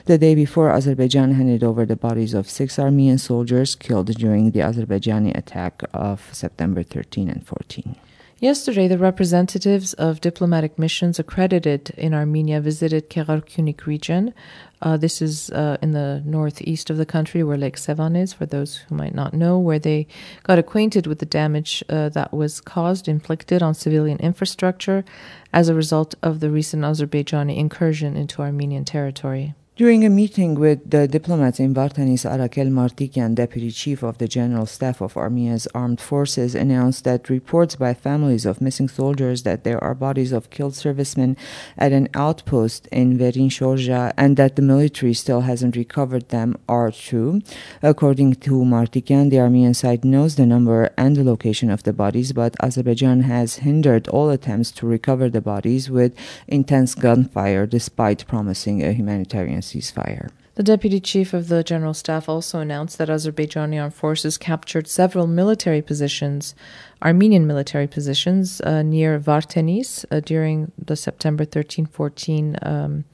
The 0.06 0.18
day 0.18 0.34
before, 0.34 0.72
Azerbaijan 0.72 1.34
handed 1.34 1.64
over 1.64 1.86
the 1.86 1.96
bodies 1.96 2.34
of 2.34 2.47
six 2.50 2.80
Armenian 2.80 3.18
soldiers 3.18 3.75
killed 3.75 4.08
during 4.16 4.51
the 4.51 4.60
Azerbaijani 4.60 5.36
attack 5.38 5.82
of 5.94 6.30
September 6.34 6.84
13 6.84 7.30
and 7.30 7.46
14. 7.46 7.96
Yesterday, 8.39 8.88
the 8.88 9.00
representatives 9.00 9.94
of 9.94 10.22
diplomatic 10.22 10.77
missions 10.77 11.18
accredited 11.18 11.89
in 11.98 12.13
Armenia 12.13 12.62
visited 12.62 13.10
Gegharkunik 13.10 13.88
region. 13.88 14.32
Uh, 14.80 14.96
this 14.96 15.24
is 15.24 15.50
uh, 15.50 15.77
in 15.82 15.94
the 15.94 16.22
northeast 16.24 16.92
of 16.92 16.98
the 16.98 17.06
country 17.06 17.42
where 17.42 17.58
Lake 17.58 17.77
Sevan 17.77 18.16
is, 18.16 18.34
for 18.34 18.46
those 18.46 18.77
who 18.77 18.94
might 18.94 19.16
not 19.16 19.34
know, 19.34 19.58
where 19.58 19.80
they 19.80 20.06
got 20.44 20.60
acquainted 20.60 21.08
with 21.08 21.18
the 21.18 21.25
damage 21.25 21.84
uh, 21.89 22.10
that 22.10 22.32
was 22.32 22.62
caused, 22.62 23.08
inflicted 23.08 23.63
on 23.63 23.74
civilian 23.74 24.20
infrastructure 24.20 25.04
as 25.51 25.68
a 25.68 25.74
result 25.74 26.13
of 26.22 26.39
the 26.39 26.51
recent 26.51 26.84
Azerbaijani 26.84 27.58
incursion 27.58 28.16
into 28.16 28.44
Armenian 28.44 28.86
territory. 28.86 29.56
During 29.77 30.03
a 30.03 30.10
meeting 30.10 30.55
with 30.55 30.89
the 30.89 31.07
diplomats 31.07 31.60
in 31.60 31.75
Vardenis, 31.75 32.25
Arakel 32.25 32.72
Martikyan, 32.72 33.36
deputy 33.36 33.69
chief 33.69 34.01
of 34.01 34.17
the 34.17 34.27
General 34.27 34.65
Staff 34.65 35.01
of 35.01 35.15
Armenia's 35.15 35.67
armed 35.75 36.01
forces, 36.01 36.55
announced 36.55 37.03
that 37.03 37.29
reports 37.29 37.75
by 37.75 37.93
families 37.93 38.48
of 38.48 38.60
missing 38.60 38.88
soldiers 38.88 39.43
that 39.43 39.63
there 39.63 39.77
are 39.84 39.93
bodies 39.93 40.31
of 40.31 40.50
killed 40.50 40.74
servicemen 40.74 41.38
at 41.77 41.91
an 41.91 42.10
outpost 42.15 42.88
in 42.88 43.19
Verin 43.19 43.51
Shorja 43.51 44.13
and 44.17 44.36
that 44.36 44.55
the 44.55 44.63
military 44.63 45.13
still 45.13 45.41
hasn't 45.41 45.75
recovered 45.75 46.29
them 46.29 46.57
are 46.67 46.89
true. 46.89 47.43
According 47.84 48.34
to 48.48 48.53
Martikyan, 48.65 49.29
the 49.29 49.39
Armenian 49.39 49.75
side 49.75 50.03
knows 50.03 50.38
the 50.38 50.48
number 50.48 50.89
and 50.98 51.15
the 51.15 51.24
location 51.24 51.69
of 51.69 51.84
the 51.84 51.93
bodies, 51.93 52.34
but 52.34 52.55
Azerbaijan 52.63 53.22
has 53.22 53.57
hindered 53.57 54.07
all 54.07 54.31
attempts 54.31 54.72
to 54.72 54.88
recover 54.88 55.29
the 55.29 55.39
bodies 55.39 55.88
with 55.88 56.15
intense 56.48 56.96
gunfire 56.96 57.67
despite 57.67 58.25
promising 58.25 58.84
a 58.84 58.91
humanitarian 58.91 59.62
ceasefire. 59.68 60.30
The 60.58 60.64
deputy 60.64 61.00
chief 61.00 61.36
of 61.36 61.50
the 61.50 61.64
general 61.64 61.94
staff 61.94 62.28
also 62.28 62.60
announced 62.60 62.98
that 62.98 63.10
Azerbaijani 63.10 63.80
armed 63.80 63.94
forces 63.94 64.40
captured 64.40 64.88
several 64.88 65.28
military 65.28 65.84
positions, 65.84 66.56
Armenian 67.04 67.46
military 67.46 67.86
positions, 67.86 68.60
uh, 68.62 68.82
near 68.82 69.20
Vardenis 69.20 70.04
uh, 70.10 70.20
during 70.20 70.72
the 70.84 70.96
September 70.96 71.46
13 71.46 71.86
14 71.86 72.58
um, 72.64 73.06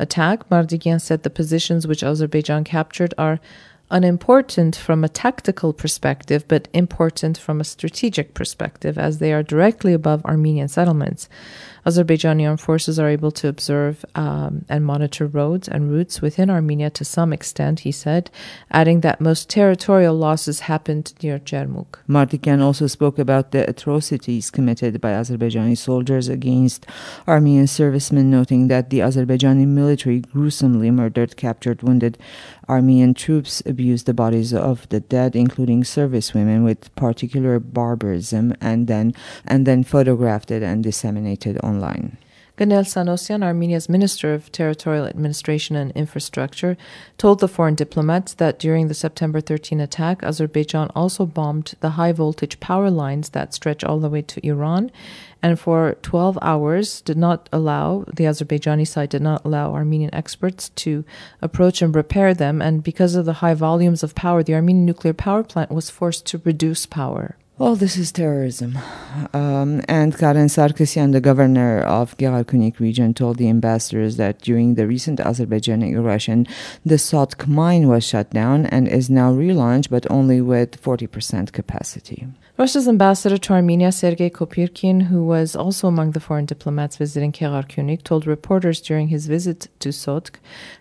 attack. 0.00 0.48
Martikyan 0.48 1.00
said 1.00 1.22
the 1.22 1.30
positions 1.30 1.86
which 1.86 2.02
Azerbaijan 2.02 2.64
captured 2.64 3.14
are 3.16 3.38
unimportant 3.90 4.76
from 4.76 5.04
a 5.04 5.08
tactical 5.08 5.72
perspective, 5.72 6.44
but 6.48 6.68
important 6.72 7.38
from 7.38 7.60
a 7.60 7.64
strategic 7.64 8.34
perspective, 8.34 8.98
as 8.98 9.18
they 9.18 9.32
are 9.32 9.42
directly 9.42 9.92
above 9.92 10.24
Armenian 10.24 10.68
settlements. 10.68 11.28
Azerbaijani 11.86 12.58
forces 12.58 12.98
are 12.98 13.08
able 13.08 13.30
to 13.32 13.48
observe 13.48 14.04
um, 14.14 14.64
and 14.68 14.84
monitor 14.84 15.26
roads 15.26 15.68
and 15.68 15.90
routes 15.90 16.20
within 16.20 16.50
Armenia 16.50 16.90
to 16.90 17.04
some 17.04 17.32
extent, 17.32 17.80
he 17.80 17.92
said, 17.92 18.30
adding 18.70 19.00
that 19.00 19.20
most 19.20 19.48
territorial 19.48 20.14
losses 20.14 20.60
happened 20.60 21.12
near 21.22 21.38
Jermuk. 21.38 21.98
Martikyan 22.08 22.60
also 22.60 22.86
spoke 22.86 23.18
about 23.18 23.52
the 23.52 23.68
atrocities 23.68 24.50
committed 24.50 25.00
by 25.00 25.12
Azerbaijani 25.12 25.76
soldiers 25.76 26.28
against 26.28 26.86
Armenian 27.26 27.66
servicemen, 27.66 28.30
noting 28.30 28.68
that 28.68 28.90
the 28.90 29.00
Azerbaijani 29.00 29.66
military 29.66 30.20
gruesomely 30.20 30.90
murdered, 30.90 31.36
captured, 31.36 31.82
wounded 31.82 32.18
Armenian 32.68 33.14
troops, 33.14 33.62
abused 33.64 34.06
the 34.06 34.14
bodies 34.14 34.52
of 34.52 34.88
the 34.90 35.00
dead, 35.00 35.34
including 35.34 35.82
servicewomen, 35.82 36.64
with 36.64 36.94
particular 36.96 37.58
barbarism, 37.58 38.54
and 38.60 38.86
then 38.86 39.14
and 39.46 39.66
then 39.66 39.82
photographed 39.84 40.50
it 40.50 40.62
and 40.62 40.82
disseminated 40.82 41.58
online. 41.68 42.16
Gnel 42.58 42.82
Sanosyan, 42.82 43.44
Armenia's 43.44 43.88
Minister 43.88 44.34
of 44.34 44.50
Territorial 44.50 45.06
Administration 45.06 45.76
and 45.76 45.92
Infrastructure, 45.92 46.76
told 47.16 47.38
the 47.38 47.46
foreign 47.46 47.76
diplomats 47.76 48.34
that 48.34 48.58
during 48.58 48.88
the 48.88 48.94
September 48.94 49.40
13 49.40 49.78
attack, 49.80 50.24
Azerbaijan 50.24 50.90
also 50.96 51.24
bombed 51.24 51.74
the 51.78 51.90
high 51.90 52.10
voltage 52.10 52.58
power 52.58 52.90
lines 52.90 53.28
that 53.28 53.54
stretch 53.54 53.84
all 53.84 54.00
the 54.00 54.08
way 54.08 54.22
to 54.22 54.44
Iran, 54.44 54.90
and 55.40 55.60
for 55.60 55.96
12 56.02 56.36
hours 56.42 57.00
did 57.02 57.16
not 57.16 57.48
allow, 57.52 58.04
the 58.12 58.24
Azerbaijani 58.24 58.88
side 58.88 59.10
did 59.10 59.22
not 59.22 59.44
allow 59.44 59.72
Armenian 59.72 60.12
experts 60.12 60.70
to 60.70 61.04
approach 61.40 61.80
and 61.80 61.94
repair 61.94 62.34
them, 62.34 62.60
and 62.60 62.82
because 62.82 63.14
of 63.14 63.24
the 63.24 63.34
high 63.34 63.54
volumes 63.54 64.02
of 64.02 64.16
power, 64.16 64.42
the 64.42 64.54
Armenian 64.54 64.84
nuclear 64.84 65.14
power 65.14 65.44
plant 65.44 65.70
was 65.70 65.90
forced 65.90 66.26
to 66.26 66.42
reduce 66.44 66.86
power. 66.86 67.36
Well, 67.58 67.74
this 67.74 67.96
is 67.96 68.12
terrorism. 68.12 68.78
Um, 69.34 69.82
and 69.88 70.16
Karen 70.16 70.46
Sarkisyan, 70.46 71.10
the 71.10 71.20
governor 71.20 71.80
of 71.80 72.16
Gegharkunik 72.16 72.78
region, 72.78 73.14
told 73.14 73.36
the 73.36 73.48
ambassadors 73.48 74.16
that 74.16 74.40
during 74.40 74.76
the 74.76 74.86
recent 74.86 75.18
Azerbaijani 75.18 75.98
aggression, 75.98 76.46
the 76.86 76.94
Sotk 76.94 77.48
mine 77.48 77.88
was 77.88 78.04
shut 78.04 78.30
down 78.30 78.66
and 78.66 78.86
is 78.86 79.10
now 79.10 79.32
relaunched, 79.32 79.90
but 79.90 80.08
only 80.08 80.40
with 80.40 80.80
40% 80.80 81.50
capacity. 81.50 82.28
Russia's 82.56 82.86
ambassador 82.86 83.38
to 83.38 83.52
Armenia, 83.54 83.90
Sergei 83.90 84.30
Kopyrkin, 84.30 85.06
who 85.06 85.24
was 85.24 85.56
also 85.56 85.88
among 85.88 86.12
the 86.12 86.20
foreign 86.20 86.46
diplomats 86.46 86.96
visiting 86.96 87.32
Gegharkunik, 87.32 88.04
told 88.04 88.24
reporters 88.24 88.80
during 88.80 89.08
his 89.08 89.26
visit 89.26 89.66
to 89.80 89.88
Sotk 89.88 90.36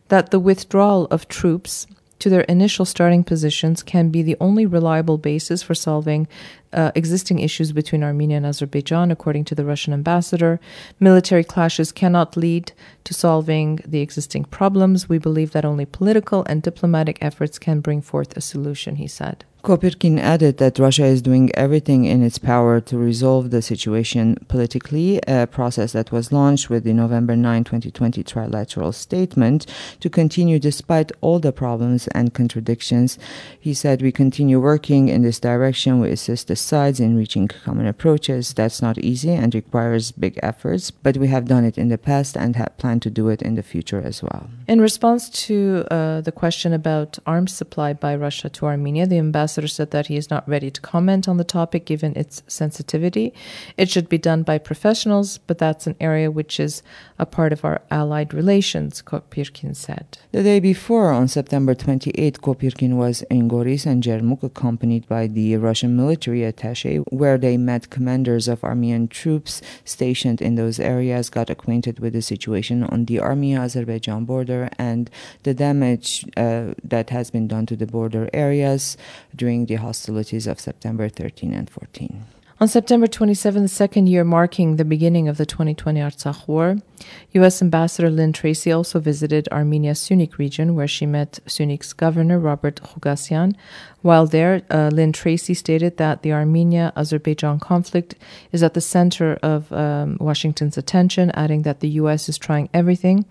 that 0.10 0.30
the 0.30 0.40
withdrawal 0.40 1.06
of 1.06 1.28
troops 1.28 1.88
to 2.20 2.30
their 2.30 2.42
initial 2.42 2.86
starting 2.86 3.24
positions 3.24 3.84
can 3.84 4.10
be 4.10 4.22
the 4.22 4.38
only 4.40 4.66
reliable 4.66 5.18
basis 5.18 5.62
for 5.62 5.76
solving 5.76 6.28
uh, 6.74 6.92
existing 6.96 7.40
issues 7.40 7.72
between 7.72 8.04
Armenia 8.04 8.38
and 8.38 8.46
Azerbaijan, 8.46 9.12
according 9.12 9.46
to 9.46 9.56
the 9.56 9.66
Russian 9.66 9.94
ambassador. 9.94 10.60
Military 11.00 11.44
clashes 11.44 11.92
cannot 11.92 12.36
lead 12.36 12.72
to 13.04 13.14
solving 13.14 13.80
the 13.86 14.02
existing 14.02 14.46
problems. 14.46 15.08
We 15.08 15.18
believe 15.18 15.52
that 15.52 15.66
only 15.66 15.86
political 15.86 16.44
and 16.46 16.62
diplomatic 16.62 17.18
efforts 17.22 17.58
can 17.60 17.80
bring 17.80 18.02
forth 18.02 18.36
a 18.36 18.42
solution, 18.42 18.96
he 18.96 19.08
said. 19.08 19.46
Kopyrkin 19.68 20.18
added 20.18 20.60
that 20.60 20.80
Russia 20.80 21.04
is 21.04 21.22
doing 21.22 21.52
everything 21.54 22.06
in 22.06 22.24
its 22.24 22.38
power 22.38 22.80
to 22.80 22.98
resolve 22.98 23.52
the 23.52 23.62
situation 23.62 24.38
politically, 24.48 25.20
a 25.28 25.46
process 25.46 25.92
that 25.92 26.10
was 26.10 26.32
launched 26.32 26.70
with 26.70 26.86
the 26.86 26.94
November 26.94 27.36
9, 27.36 27.66
2020 27.66 28.24
trilateral 28.24 28.94
statement 28.94 29.66
to 30.00 30.10
continue 30.10 30.58
despite 30.58 31.12
all 31.20 31.40
the 31.40 31.52
problems 31.52 32.08
and 32.16 32.34
contradictions. 32.34 33.20
He 33.60 33.74
said, 33.74 34.02
We 34.02 34.14
continue 34.14 34.62
working 34.62 35.10
in 35.10 35.22
this 35.22 35.38
direction. 35.38 36.00
We 36.00 36.12
assist 36.12 36.48
the 36.48 36.56
sides 36.56 37.02
in 37.02 37.18
reaching 37.18 37.50
common 37.50 37.88
approaches. 37.88 38.54
That's 38.54 38.82
not 38.82 38.98
easy 39.00 39.32
and 39.32 39.54
requires 39.54 40.14
big 40.14 40.40
efforts, 40.42 40.92
but 40.92 41.18
we 41.18 41.28
have 41.28 41.44
done 41.44 41.66
it 41.66 41.78
in 41.78 41.90
the 41.90 41.98
past 41.98 42.38
and 42.38 42.56
have 42.56 42.78
planned 42.78 43.02
to 43.02 43.10
do 43.10 43.28
it 43.28 43.42
in 43.42 43.56
the 43.56 43.64
future 43.64 44.02
as 44.02 44.24
well. 44.24 44.50
In 44.70 44.80
response 44.80 45.30
to 45.48 45.86
uh, 45.92 46.22
the 46.22 46.32
question 46.32 46.72
about 46.72 47.20
arms 47.26 47.52
supply 47.52 47.92
by 47.92 48.16
Russia 48.16 48.48
to 48.48 48.66
Armenia, 48.66 49.06
the 49.06 49.18
ambassador 49.18 49.57
ambassador 49.58 49.68
said 49.68 49.92
that 49.92 50.08
he 50.08 50.18
is 50.18 50.30
not 50.30 50.48
ready 50.48 50.70
to 50.70 50.82
comment 50.82 51.28
on 51.28 51.38
the 51.38 51.44
topic 51.44 51.86
given 51.86 52.14
its 52.16 52.44
sensitivity. 52.48 53.34
It 53.78 53.90
should 53.90 54.10
be 54.10 54.18
done 54.18 54.44
by 54.44 54.60
professionals, 54.60 55.40
but 55.48 55.58
that's 55.58 55.88
an 55.88 55.96
area 56.00 56.30
which 56.30 56.60
is 56.60 56.84
a 57.18 57.26
part 57.26 57.54
of 57.54 57.66
our 57.66 57.82
allied 57.90 58.34
relations, 58.34 59.02
Kopyrkin 59.02 59.76
said. 59.76 60.18
The 60.32 60.44
day 60.44 60.60
before, 60.60 61.12
on 61.12 61.28
September 61.28 61.74
28, 61.74 62.42
Kopyrkin 62.42 62.98
was 62.98 63.24
in 63.30 63.50
Goris 63.50 63.86
and 63.86 64.04
Jermuk, 64.04 64.44
accompanied 64.44 65.08
by 65.08 65.28
the 65.28 65.58
Russian 65.58 65.96
military 65.96 66.44
attache, 66.44 66.98
where 67.10 67.38
they 67.38 67.58
met 67.58 67.90
commanders 67.90 68.48
of 68.48 68.64
Armenian 68.64 69.08
troops 69.08 69.62
stationed 69.86 70.42
in 70.42 70.56
those 70.56 70.80
areas, 70.80 71.30
got 71.30 71.50
acquainted 71.50 72.00
with 72.00 72.14
the 72.14 72.22
situation 72.22 72.84
on 72.84 73.06
the 73.06 73.20
Armenia-Azerbaijan 73.20 74.26
border 74.26 74.70
and 74.78 75.10
the 75.44 75.54
damage 75.54 76.26
uh, 76.38 76.74
that 76.84 77.10
has 77.10 77.32
been 77.32 77.48
done 77.48 77.66
to 77.66 77.76
the 77.76 77.88
border 77.88 78.30
areas 78.34 78.98
during 79.48 79.66
the 79.66 79.75
hostilities 79.75 80.46
of 80.46 80.60
September 80.60 81.08
13 81.08 81.54
and 81.54 81.70
14. 81.70 82.25
On 82.60 82.68
September 82.68 83.08
27, 83.08 83.62
the 83.62 83.70
second 83.70 84.08
year 84.08 84.25
marking 84.25 84.75
the 84.75 84.84
beginning 84.84 85.30
of 85.30 85.38
the 85.38 85.46
2020 85.46 86.01
Artsakh 86.01 86.46
War, 86.50 86.75
U.S. 87.32 87.62
Ambassador 87.62 88.10
Lynn 88.10 88.34
Tracy 88.34 88.74
also 88.74 89.00
visited 89.00 89.48
Armenia's 89.50 90.00
Syunik 90.00 90.38
region, 90.38 90.75
where 90.75 90.88
she 90.88 91.06
met 91.06 91.39
Syunik's 91.46 91.94
governor, 91.94 92.38
Robert 92.38 92.82
Ghukasyan. 92.82 93.56
While 94.01 94.25
there, 94.25 94.63
uh, 94.70 94.89
Lynn 94.92 95.13
Tracy 95.13 95.54
stated 95.54 95.96
that 95.96 96.24
the 96.24 96.34
Armenia 96.34 96.92
Azerbaijan 96.98 97.60
conflict 97.60 98.16
is 98.51 98.63
at 98.63 98.74
the 98.74 98.82
center 98.82 99.39
of 99.42 99.72
um, 99.72 100.18
Washington's 100.20 100.77
attention, 100.77 101.32
adding 101.36 101.62
that 101.62 101.80
the 101.80 102.01
U.S. 102.01 102.27
is 102.27 102.38
trying 102.38 102.68
everything 102.74 103.24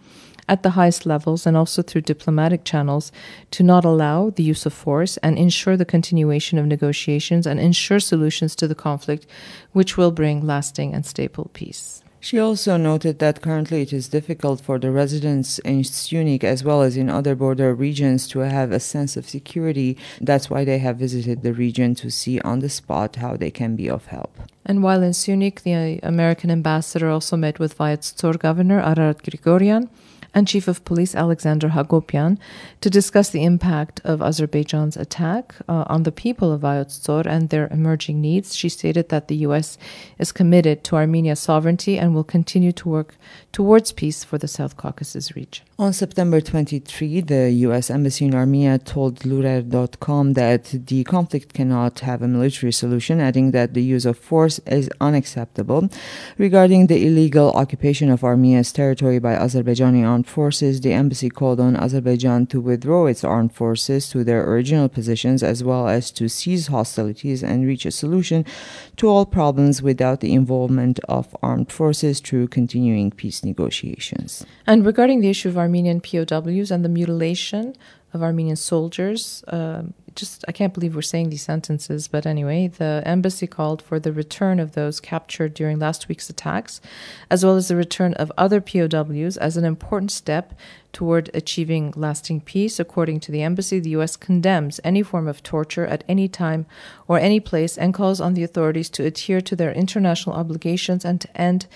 at 0.49 0.63
the 0.63 0.71
highest 0.71 1.07
levels 1.07 1.47
and 1.47 1.57
also 1.57 1.83
through 1.83 2.03
diplomatic 2.03 2.65
channels 2.65 3.13
to 3.51 3.63
not 3.63 3.85
allow 3.85 4.31
the 4.31 4.43
use 4.43 4.67
of 4.67 4.73
force 4.73 5.17
and 5.19 5.39
ensure 5.39 5.77
the 5.77 5.85
continuation 5.85 6.59
of 6.59 6.67
negotiations 6.67 7.47
and 7.47 7.61
ensure 7.61 8.01
solutions 8.01 8.55
to 8.57 8.69
the 8.69 8.75
conflict, 8.75 9.27
which 9.73 9.97
will 9.97 10.11
bring 10.11 10.47
lasting 10.47 10.95
and 10.95 11.05
stable 11.05 11.51
peace. 11.53 12.03
She 12.27 12.41
also 12.41 12.77
noted 12.77 13.21
that 13.21 13.41
currently 13.41 13.83
it 13.83 13.93
is 13.93 14.09
difficult 14.09 14.61
for 14.61 14.81
the 14.81 14.91
residents 14.91 15.61
in 15.61 15.83
Syunik 15.83 16.43
as 16.43 16.65
well 16.65 16.83
as 16.83 16.97
in 16.97 17.09
other 17.09 17.37
border 17.37 17.73
regions 17.73 18.27
to 18.29 18.41
have 18.41 18.73
a 18.73 18.81
sense 18.81 19.17
of 19.17 19.29
security. 19.29 19.97
That's 20.21 20.51
why 20.51 20.65
they 20.65 20.79
have 20.79 20.97
visited 20.97 21.43
the 21.43 21.53
region 21.53 21.95
to 21.97 22.11
see 22.11 22.41
on 22.41 22.59
the 22.59 22.69
spot 22.69 23.17
how 23.17 23.37
they 23.37 23.53
can 23.53 23.77
be 23.77 23.89
of 23.89 24.07
help. 24.07 24.41
And 24.65 24.83
while 24.83 25.05
in 25.05 25.13
Syunik, 25.13 25.63
the 25.63 26.01
American 26.03 26.51
ambassador 26.51 27.09
also 27.09 27.37
met 27.37 27.61
with 27.61 27.79
Vayats 27.79 28.11
governor 28.41 28.81
Ararat 28.81 29.23
Grigoryan 29.23 29.89
and 30.35 30.49
Chief 30.49 30.69
of 30.69 30.85
Police 30.85 31.15
Alexander 31.15 31.69
Hagopian 31.71 32.39
to 32.81 32.91
discuss 32.91 33.31
the 33.31 33.45
impact 33.45 34.01
of 34.05 34.21
Azerbaijan's 34.21 34.97
attack 34.97 35.55
uh, 35.69 35.85
on 35.89 36.03
the 36.03 36.13
people 36.13 36.53
of 36.53 36.63
Vayotdzor 36.63 37.27
and 37.27 37.49
their 37.49 37.69
emerging 37.69 38.21
needs. 38.21 38.55
She 38.55 38.69
stated 38.69 39.09
that 39.09 39.29
the 39.29 39.37
U.S. 39.49 39.79
is 40.19 40.33
committed 40.33 40.85
to 40.85 40.97
Armenia's 40.97 41.41
sovereignty 41.41 41.99
and 41.99 42.15
will 42.15 42.25
continue 42.25 42.73
to 42.73 42.89
work 42.89 43.17
towards 43.53 43.93
peace 43.93 44.25
for 44.25 44.39
the 44.39 44.49
South 44.49 44.77
Caucasus 44.77 45.35
region. 45.35 45.65
On 45.79 45.93
September 45.93 46.41
23, 46.41 47.21
the 47.21 47.51
U.S. 47.67 47.91
Embassy 47.91 48.25
in 48.25 48.35
Armenia 48.35 48.79
told 48.79 49.21
Lurer.com 49.21 50.33
that 50.33 50.65
the 50.87 51.05
conflict 51.05 51.53
cannot 51.53 52.01
have 52.01 52.23
a 52.23 52.29
military 52.29 52.73
solution, 52.73 53.21
adding 53.21 53.51
that 53.51 53.75
the 53.75 53.83
use 53.83 54.07
of 54.07 54.19
force 54.19 54.59
is 54.67 54.89
unacceptable. 55.01 55.89
Regarding 56.39 56.87
the 56.87 57.07
illegal 57.07 57.53
occupation 57.53 58.11
of 58.11 58.25
Armenia's 58.25 58.73
territory 58.73 59.19
by 59.19 59.35
Azerbaijani 59.35 60.07
armed 60.07 60.26
forces, 60.29 60.81
the 60.81 60.93
embassy 60.93 61.29
called 61.29 61.61
on 61.61 61.77
Azerbaijan 61.77 62.47
to 62.49 62.61
withdraw 62.61 63.07
its 63.07 63.25
armed 63.25 63.53
forces 63.53 64.09
to 64.11 64.25
their 64.25 64.49
original 64.49 64.89
positions 64.89 65.43
as 65.43 65.63
well 65.63 65.89
as 65.89 66.11
to 66.13 66.29
cease 66.29 66.69
hostilities 66.69 67.43
and 67.43 67.67
reach 67.67 67.87
a 67.87 67.91
solution 67.91 68.45
to 68.97 69.09
all 69.09 69.27
problems 69.27 69.83
without 69.83 70.21
the 70.21 70.33
involvement 70.33 70.99
of 71.09 71.37
armed 71.43 71.71
forces 71.73 72.21
through 72.21 72.49
continuing 72.49 73.11
peace 73.11 73.45
negotiations. 73.45 74.45
And 74.67 74.85
regarding 74.85 75.21
the 75.21 75.31
issue 75.31 75.49
of 75.49 75.59
Armenian 75.59 76.01
POWs 76.01 76.71
and 76.71 76.85
the 76.85 76.89
mutilation 76.89 77.75
of 78.17 78.23
Armenian 78.23 78.57
soldiers, 78.57 79.45
uh, 79.47 79.83
just 80.17 80.45
I 80.49 80.53
can't 80.53 80.75
believe 80.75 80.97
we're 80.97 81.03
saying 81.03 81.31
these 81.31 81.43
sentences, 81.43 82.09
but 82.09 82.27
anyway, 82.27 82.69
the 82.69 83.03
embassy 83.05 83.47
called 83.47 83.83
for 83.83 84.01
the 84.01 84.13
return 84.13 84.59
of 84.59 84.73
those 84.73 84.99
captured 84.99 85.55
during 85.55 85.79
last 85.79 86.09
week's 86.09 86.29
attacks, 86.29 86.81
as 87.31 87.45
well 87.45 87.55
as 87.57 87.69
the 87.69 87.77
return 87.77 88.15
of 88.15 88.33
other 88.37 88.61
POWs 88.61 89.37
as 89.37 89.57
an 89.57 89.65
important 89.65 90.11
step 90.11 90.55
toward 90.93 91.31
achieving 91.35 91.93
lasting 91.95 92.41
peace. 92.41 92.81
According 92.81 93.21
to 93.21 93.33
the 93.33 93.43
embassy, 93.43 93.79
the 93.79 93.91
U.S. 93.91 94.17
condemns 94.17 94.81
any 94.83 95.03
form 95.03 95.29
of 95.29 95.43
torture 95.43 95.87
at 95.87 96.03
any 96.09 96.27
time 96.27 96.67
or 97.07 97.19
any 97.19 97.39
place 97.39 97.77
and 97.77 97.93
calls 97.95 98.21
on 98.21 98.35
the 98.35 98.43
authorities 98.43 98.89
to 98.91 99.05
adhere 99.05 99.43
to 99.43 99.55
their 99.55 99.73
international 99.73 100.35
obligations 100.35 101.05
and 101.05 101.21
to 101.21 101.41
end 101.41 101.67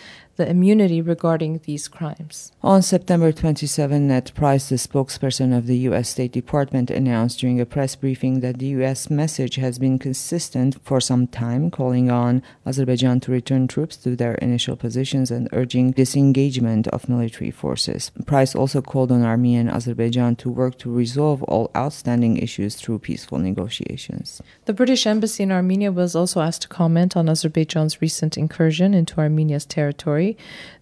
the 0.40 0.48
immunity 0.48 1.03
regarding 1.03 1.61
these 1.64 1.87
crimes. 1.87 2.50
On 2.62 2.81
September 2.81 3.31
27, 3.31 4.09
Ned 4.09 4.33
Price, 4.35 4.70
the 4.70 4.76
spokesperson 4.76 5.55
of 5.55 5.66
the 5.66 5.76
U.S. 5.90 6.09
State 6.09 6.33
Department, 6.33 6.90
announced 6.90 7.40
during 7.40 7.61
a 7.61 7.66
press 7.66 7.94
briefing 7.94 8.40
that 8.40 8.59
the 8.59 8.68
U.S. 8.79 9.11
message 9.11 9.57
has 9.57 9.79
been 9.79 9.98
consistent 9.98 10.79
for 10.83 10.98
some 10.98 11.26
time, 11.26 11.70
calling 11.70 12.11
on 12.11 12.42
Azerbaijan 12.64 13.20
to 13.20 13.33
return 13.33 13.68
troops 13.68 13.98
to 13.98 14.16
their 14.16 14.37
initial 14.37 14.76
positions 14.76 15.31
and 15.31 15.46
urging 15.53 15.90
disengagement 15.90 16.88
of 16.88 17.07
military 17.07 17.50
forces. 17.50 18.11
Price 18.24 18.55
also 18.55 18.81
called 18.81 19.12
on 19.12 19.22
Armenia 19.22 19.61
and 19.61 19.70
Azerbaijan 19.70 20.37
to 20.37 20.48
work 20.48 20.79
to 20.79 20.90
resolve 20.90 21.42
all 21.42 21.70
outstanding 21.76 22.38
issues 22.38 22.76
through 22.76 23.00
peaceful 23.00 23.37
negotiations. 23.37 24.40
The 24.64 24.72
British 24.72 25.07
Embassy 25.07 25.42
in 25.42 25.53
Armenia 25.53 25.92
was 25.92 26.16
also 26.16 26.40
asked 26.40 26.62
to 26.62 26.68
comment 26.68 27.14
on 27.14 27.29
Azerbaijan's 27.29 28.00
recent 28.00 28.38
incursion 28.38 28.94
into 28.94 29.18
Armenia's 29.18 29.66
territory 29.66 30.29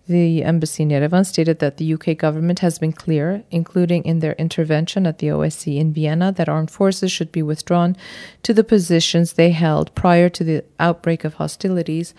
the 0.08 0.42
embassy 0.42 0.82
in 0.82 0.88
Yerevan 0.88 1.26
stated 1.26 1.58
that 1.58 1.76
the 1.76 1.92
UK 1.92 2.16
government 2.16 2.60
has 2.60 2.78
been 2.78 2.92
clear, 2.92 3.44
including 3.50 4.02
in 4.04 4.20
their 4.20 4.32
intervention 4.32 5.06
at 5.06 5.18
the 5.18 5.26
OSCE 5.28 5.78
in 5.78 5.92
Vienna, 5.92 6.32
that 6.32 6.48
armed 6.48 6.70
forces 6.70 7.12
should 7.12 7.30
be 7.30 7.42
withdrawn 7.42 7.94
to 8.42 8.54
the 8.54 8.64
positions 8.64 9.34
they 9.34 9.50
held 9.50 9.94
prior 9.94 10.30
to 10.30 10.42
the 10.42 10.64
outbreak 10.80 11.24
of 11.24 11.34
hostilities, 11.34 12.14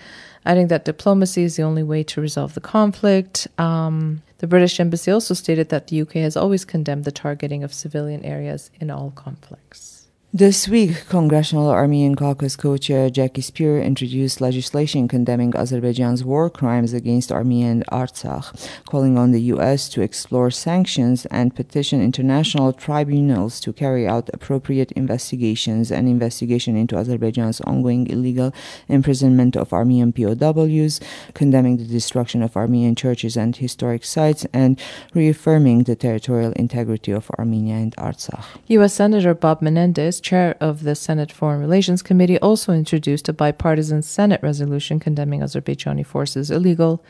adding 0.45 0.67
that 0.67 0.85
diplomacy 0.85 1.43
is 1.43 1.55
the 1.55 1.63
only 1.63 1.83
way 1.83 2.03
to 2.03 2.21
resolve 2.21 2.53
the 2.53 2.61
conflict. 2.61 3.47
Um, 3.57 4.21
the 4.37 4.47
British 4.47 4.79
embassy 4.79 5.11
also 5.11 5.33
stated 5.33 5.69
that 5.69 5.87
the 5.87 6.01
UK 6.01 6.13
has 6.13 6.37
always 6.37 6.65
condemned 6.65 7.05
the 7.05 7.11
targeting 7.11 7.63
of 7.63 7.73
civilian 7.73 8.23
areas 8.23 8.69
in 8.79 8.91
all 8.91 9.11
conflicts. 9.11 9.98
This 10.31 10.67
week, 10.67 11.07
Congressional 11.09 11.71
Armenian 11.71 12.13
Caucus 12.13 12.55
co-chair 12.55 13.09
Jackie 13.09 13.41
Speier 13.41 13.83
introduced 13.83 14.39
legislation 14.39 15.07
condemning 15.07 15.55
Azerbaijan's 15.55 16.23
war 16.23 16.51
crimes 16.51 16.93
against 16.93 17.31
Armenia 17.31 17.71
and 17.71 17.83
Artsakh, 17.87 18.69
calling 18.85 19.17
on 19.17 19.31
the 19.31 19.41
U.S. 19.53 19.89
to 19.89 20.03
explore 20.03 20.51
sanctions 20.51 21.25
and 21.31 21.55
petition 21.55 21.99
international 22.03 22.73
tribunals 22.73 23.59
to 23.61 23.73
carry 23.73 24.07
out 24.07 24.29
appropriate 24.31 24.91
investigations 24.91 25.91
and 25.91 26.07
investigation 26.07 26.77
into 26.77 26.95
Azerbaijan's 26.95 27.59
ongoing 27.61 28.05
illegal 28.05 28.53
imprisonment 28.87 29.57
of 29.57 29.73
Armenian 29.73 30.13
POWs, 30.13 30.99
condemning 31.33 31.77
the 31.77 31.85
destruction 31.85 32.43
of 32.43 32.55
Armenian 32.55 32.93
churches 32.93 33.35
and 33.35 33.55
historic 33.55 34.05
sites, 34.05 34.45
and 34.53 34.79
reaffirming 35.15 35.85
the 35.85 35.95
territorial 35.95 36.51
integrity 36.51 37.11
of 37.11 37.31
Armenia 37.39 37.77
and 37.77 37.95
Artsakh. 37.95 38.45
U.S. 38.67 38.93
Senator 38.93 39.33
Bob 39.33 39.63
Menendez 39.63 40.18
chair 40.19 40.55
of 40.59 40.83
the 40.83 40.95
Senate 40.95 41.31
Foreign 41.31 41.59
Relations 41.59 42.01
Committee, 42.01 42.39
also 42.39 42.73
introduced 42.73 43.29
a 43.29 43.33
bipartisan 43.33 44.01
Senate 44.01 44.41
resolution 44.43 44.99
condemning 44.99 45.41
Azerbaijani 45.41 46.05
forces' 46.05 46.51
illegal 46.51 47.03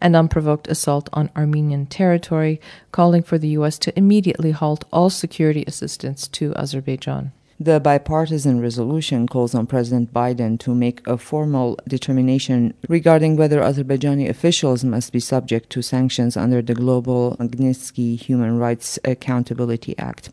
and 0.00 0.16
unprovoked 0.16 0.68
assault 0.68 1.08
on 1.12 1.30
Armenian 1.36 1.86
territory, 1.86 2.60
calling 2.92 3.22
for 3.22 3.38
the 3.38 3.48
U.S. 3.48 3.78
to 3.78 3.98
immediately 3.98 4.50
halt 4.52 4.84
all 4.92 5.10
security 5.10 5.64
assistance 5.66 6.26
to 6.28 6.54
Azerbaijan. 6.54 7.32
The 7.64 7.80
bipartisan 7.80 8.60
resolution 8.60 9.26
calls 9.26 9.54
on 9.54 9.66
President 9.66 10.12
Biden 10.12 10.60
to 10.60 10.74
make 10.74 11.00
a 11.06 11.16
formal 11.16 11.78
determination 11.88 12.74
regarding 12.90 13.36
whether 13.36 13.62
Azerbaijani 13.62 14.28
officials 14.28 14.84
must 14.84 15.14
be 15.14 15.18
subject 15.20 15.70
to 15.70 15.80
sanctions 15.80 16.36
under 16.36 16.60
the 16.60 16.74
Global 16.74 17.38
Magnitsky 17.40 18.20
Human 18.20 18.58
Rights 18.58 18.98
Accountability 19.06 19.96
Act. 19.96 20.28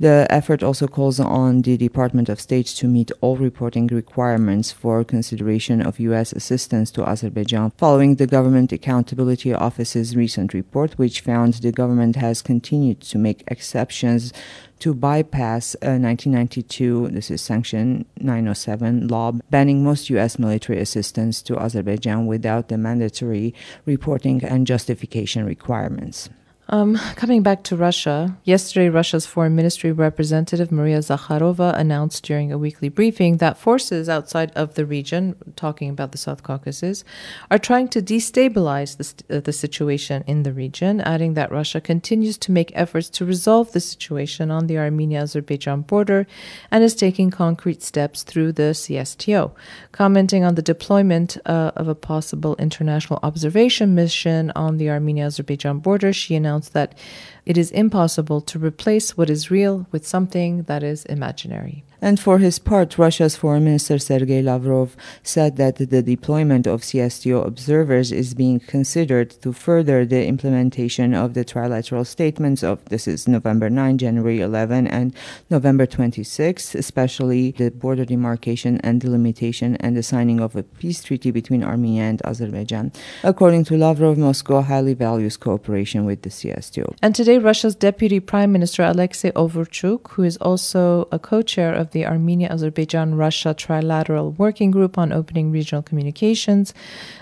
The 0.00 0.26
effort 0.30 0.64
also 0.64 0.88
calls 0.88 1.20
on 1.20 1.62
the 1.62 1.76
Department 1.76 2.28
of 2.28 2.40
State 2.40 2.66
to 2.66 2.88
meet 2.88 3.12
all 3.20 3.36
reporting 3.36 3.86
requirements 3.86 4.72
for 4.72 5.04
consideration 5.04 5.80
of 5.80 6.00
U.S. 6.00 6.32
assistance 6.32 6.90
to 6.90 7.08
Azerbaijan 7.08 7.70
following 7.78 8.16
the 8.16 8.26
Government 8.26 8.72
Accountability 8.72 9.54
Office's 9.54 10.16
recent 10.16 10.52
report, 10.52 10.94
which 10.94 11.20
found 11.20 11.54
the 11.54 11.70
government 11.70 12.16
has 12.16 12.42
continued 12.42 13.00
to 13.02 13.16
make 13.16 13.44
exceptions 13.46 14.32
to 14.80 14.94
bypass 14.94 15.74
uh, 15.76 15.96
a 15.96 16.00
1992, 16.00 17.08
this 17.08 17.30
is 17.30 17.40
Sanction 17.40 18.04
907 18.18 19.08
law, 19.08 19.32
banning 19.50 19.84
most 19.84 20.10
U.S. 20.10 20.38
military 20.38 20.80
assistance 20.80 21.42
to 21.42 21.58
Azerbaijan 21.58 22.26
without 22.26 22.68
the 22.68 22.78
mandatory 22.78 23.54
reporting 23.86 24.44
and 24.44 24.66
justification 24.66 25.44
requirements. 25.44 26.28
Um, 26.70 26.96
coming 27.14 27.42
back 27.42 27.62
to 27.64 27.76
Russia, 27.76 28.38
yesterday 28.42 28.88
Russia's 28.88 29.26
Foreign 29.26 29.54
Ministry 29.54 29.92
representative 29.92 30.72
Maria 30.72 31.00
Zakharova 31.00 31.78
announced 31.78 32.24
during 32.24 32.50
a 32.50 32.56
weekly 32.56 32.88
briefing 32.88 33.36
that 33.36 33.58
forces 33.58 34.08
outside 34.08 34.50
of 34.52 34.74
the 34.74 34.86
region, 34.86 35.36
talking 35.56 35.90
about 35.90 36.12
the 36.12 36.18
South 36.18 36.42
Caucasus, 36.42 37.04
are 37.50 37.58
trying 37.58 37.88
to 37.88 38.00
destabilize 38.00 38.96
the, 38.96 39.36
uh, 39.36 39.40
the 39.40 39.52
situation 39.52 40.24
in 40.26 40.42
the 40.42 40.54
region, 40.54 41.02
adding 41.02 41.34
that 41.34 41.52
Russia 41.52 41.82
continues 41.82 42.38
to 42.38 42.50
make 42.50 42.72
efforts 42.74 43.10
to 43.10 43.26
resolve 43.26 43.72
the 43.72 43.80
situation 43.80 44.50
on 44.50 44.66
the 44.66 44.78
Armenia 44.78 45.20
Azerbaijan 45.20 45.82
border 45.82 46.26
and 46.70 46.82
is 46.82 46.94
taking 46.94 47.30
concrete 47.30 47.82
steps 47.82 48.22
through 48.22 48.52
the 48.52 48.72
CSTO. 48.72 49.52
Commenting 49.92 50.44
on 50.44 50.54
the 50.54 50.62
deployment 50.62 51.36
uh, 51.44 51.72
of 51.76 51.88
a 51.88 51.94
possible 51.94 52.56
international 52.56 53.20
observation 53.22 53.94
mission 53.94 54.50
on 54.56 54.78
the 54.78 54.88
Armenia 54.88 55.26
Azerbaijan 55.26 55.78
border, 55.80 56.10
she 56.10 56.34
announced 56.34 56.53
announced 56.54 56.72
that 56.72 56.96
it 57.44 57.58
is 57.58 57.72
impossible 57.72 58.40
to 58.40 58.58
replace 58.60 59.16
what 59.16 59.28
is 59.28 59.50
real 59.50 59.86
with 59.90 60.06
something 60.06 60.62
that 60.64 60.84
is 60.84 61.04
imaginary. 61.06 61.84
And 62.04 62.20
for 62.20 62.36
his 62.36 62.58
part, 62.58 62.98
Russia's 62.98 63.34
Foreign 63.34 63.64
Minister 63.64 63.98
Sergei 63.98 64.42
Lavrov 64.42 64.94
said 65.22 65.56
that 65.56 65.76
the 65.76 66.02
deployment 66.02 66.66
of 66.66 66.82
CSTO 66.82 67.46
observers 67.46 68.12
is 68.12 68.34
being 68.34 68.60
considered 68.60 69.30
to 69.40 69.54
further 69.54 70.04
the 70.04 70.26
implementation 70.26 71.14
of 71.14 71.32
the 71.32 71.46
trilateral 71.46 72.06
statements 72.06 72.62
of 72.62 72.84
this 72.90 73.08
is 73.08 73.26
November 73.26 73.70
9, 73.70 73.96
January 73.96 74.42
11, 74.42 74.86
and 74.86 75.14
November 75.48 75.86
26, 75.86 76.74
especially 76.74 77.52
the 77.52 77.70
border 77.70 78.04
demarcation 78.04 78.78
and 78.82 79.00
delimitation 79.00 79.76
and 79.76 79.96
the 79.96 80.02
signing 80.02 80.40
of 80.40 80.54
a 80.56 80.62
peace 80.62 81.02
treaty 81.02 81.30
between 81.30 81.64
Armenia 81.64 82.02
and 82.02 82.20
Azerbaijan. 82.26 82.92
According 83.22 83.64
to 83.64 83.78
Lavrov, 83.78 84.18
Moscow 84.18 84.60
highly 84.60 84.92
values 84.92 85.38
cooperation 85.38 86.04
with 86.04 86.20
the 86.20 86.28
CSTO. 86.28 86.96
And 87.00 87.14
today, 87.14 87.38
Russia's 87.38 87.74
Deputy 87.74 88.20
Prime 88.20 88.52
Minister 88.52 88.82
Alexei 88.82 89.30
Overchuk, 89.30 90.10
who 90.10 90.22
is 90.22 90.36
also 90.36 91.08
a 91.10 91.18
co 91.18 91.40
chair 91.40 91.72
of 91.72 91.93
the 91.94 92.04
Armenia 92.04 92.48
Azerbaijan 92.50 93.14
Russia 93.14 93.54
Trilateral 93.54 94.36
Working 94.36 94.70
Group 94.70 94.98
on 94.98 95.12
Opening 95.12 95.50
Regional 95.50 95.82
Communications, 95.82 96.74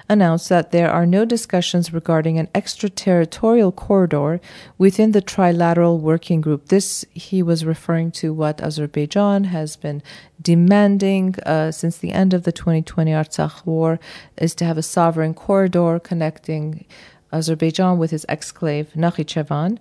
announced 0.08 0.48
that 0.48 0.72
there 0.72 0.90
are 0.90 1.06
no 1.06 1.24
discussions 1.24 1.92
regarding 1.92 2.38
an 2.38 2.48
extraterritorial 2.54 3.70
corridor 3.70 4.40
within 4.78 5.12
the 5.12 5.22
Trilateral 5.22 6.00
Working 6.00 6.40
Group. 6.40 6.68
This, 6.68 7.04
he 7.12 7.42
was 7.42 7.64
referring 7.64 8.10
to 8.12 8.32
what 8.32 8.60
Azerbaijan 8.60 9.44
has 9.44 9.76
been 9.76 10.02
demanding 10.42 11.36
uh, 11.46 11.70
since 11.70 11.98
the 11.98 12.10
end 12.10 12.34
of 12.34 12.42
the 12.42 12.52
2020 12.52 13.12
Artsakh 13.12 13.64
war, 13.64 14.00
is 14.36 14.54
to 14.56 14.64
have 14.64 14.76
a 14.76 14.82
sovereign 14.82 15.34
corridor 15.34 16.00
connecting. 16.00 16.84
Azerbaijan 17.32 17.98
with 17.98 18.10
his 18.10 18.26
exclave 18.28 18.88
Nakhichevan. 18.94 19.78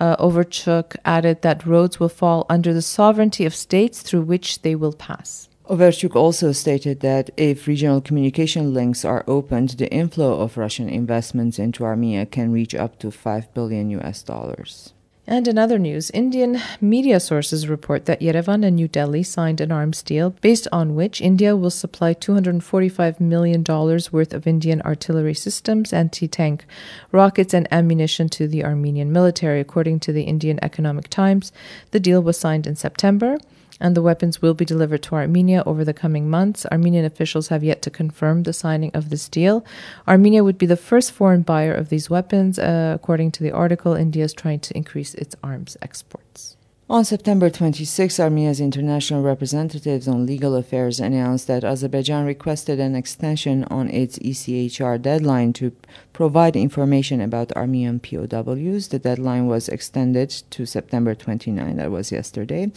Uh, 0.00 0.16
Overchuk 0.16 0.96
added 1.04 1.42
that 1.42 1.66
roads 1.66 2.00
will 2.00 2.08
fall 2.08 2.46
under 2.48 2.72
the 2.72 2.82
sovereignty 2.82 3.44
of 3.44 3.54
states 3.54 4.02
through 4.02 4.22
which 4.22 4.62
they 4.62 4.74
will 4.74 4.92
pass. 4.92 5.48
Overchuk 5.68 6.16
also 6.16 6.52
stated 6.52 7.00
that 7.00 7.30
if 7.36 7.66
regional 7.66 8.00
communication 8.00 8.74
links 8.74 9.04
are 9.04 9.24
opened, 9.26 9.70
the 9.70 9.90
inflow 9.90 10.40
of 10.40 10.56
Russian 10.56 10.88
investments 10.88 11.58
into 11.58 11.84
Armenia 11.84 12.26
can 12.26 12.52
reach 12.52 12.74
up 12.74 12.98
to 13.00 13.10
5 13.10 13.52
billion 13.54 13.90
US 13.90 14.22
dollars. 14.22 14.93
And 15.26 15.48
in 15.48 15.56
other 15.56 15.78
news, 15.78 16.10
Indian 16.10 16.60
media 16.82 17.18
sources 17.18 17.66
report 17.66 18.04
that 18.04 18.20
Yerevan 18.20 18.62
and 18.62 18.76
New 18.76 18.88
Delhi 18.88 19.22
signed 19.22 19.60
an 19.62 19.72
arms 19.72 20.02
deal 20.02 20.30
based 20.42 20.68
on 20.70 20.94
which 20.94 21.22
India 21.22 21.56
will 21.56 21.70
supply 21.70 22.12
$245 22.12 23.20
million 23.20 23.64
worth 23.64 24.34
of 24.34 24.46
Indian 24.46 24.82
artillery 24.82 25.32
systems, 25.32 25.94
anti 25.94 26.28
tank 26.28 26.66
rockets, 27.10 27.54
and 27.54 27.66
ammunition 27.70 28.28
to 28.28 28.46
the 28.46 28.64
Armenian 28.64 29.12
military. 29.12 29.60
According 29.60 30.00
to 30.00 30.12
the 30.12 30.24
Indian 30.24 30.58
Economic 30.62 31.08
Times, 31.08 31.52
the 31.90 32.00
deal 32.00 32.22
was 32.22 32.38
signed 32.38 32.66
in 32.66 32.76
September 32.76 33.38
and 33.80 33.96
the 33.96 34.02
weapons 34.02 34.40
will 34.40 34.54
be 34.54 34.64
delivered 34.64 35.02
to 35.04 35.14
Armenia 35.14 35.62
over 35.66 35.84
the 35.84 35.94
coming 35.94 36.28
months. 36.30 36.66
Armenian 36.66 37.04
officials 37.04 37.48
have 37.48 37.64
yet 37.64 37.82
to 37.82 37.90
confirm 37.90 38.42
the 38.42 38.52
signing 38.52 38.90
of 38.94 39.10
this 39.10 39.28
deal. 39.28 39.64
Armenia 40.06 40.44
would 40.44 40.58
be 40.58 40.66
the 40.66 40.76
first 40.76 41.12
foreign 41.12 41.42
buyer 41.42 41.74
of 41.74 41.88
these 41.88 42.08
weapons. 42.08 42.58
Uh, 42.58 42.92
according 42.94 43.30
to 43.32 43.42
the 43.42 43.52
article, 43.52 43.94
India 43.94 44.24
is 44.24 44.32
trying 44.32 44.60
to 44.60 44.76
increase 44.76 45.14
its 45.14 45.36
arms 45.42 45.76
exports. 45.82 46.56
On 46.90 47.02
September 47.02 47.48
26, 47.48 48.20
Armenia's 48.20 48.60
international 48.60 49.22
representatives 49.22 50.06
on 50.06 50.26
legal 50.26 50.54
affairs 50.54 51.00
announced 51.00 51.46
that 51.46 51.64
Azerbaijan 51.64 52.26
requested 52.26 52.78
an 52.78 52.94
extension 52.94 53.64
on 53.64 53.88
its 53.88 54.18
ECHR 54.18 55.00
deadline 55.00 55.54
to 55.54 55.72
provide 56.12 56.56
information 56.56 57.22
about 57.22 57.52
Armenian 57.52 58.00
POWs. 58.00 58.88
The 58.88 58.98
deadline 58.98 59.46
was 59.46 59.70
extended 59.70 60.28
to 60.50 60.66
September 60.66 61.14
29, 61.14 61.76
that 61.76 61.90
was 61.90 62.12
yesterday. 62.12 62.70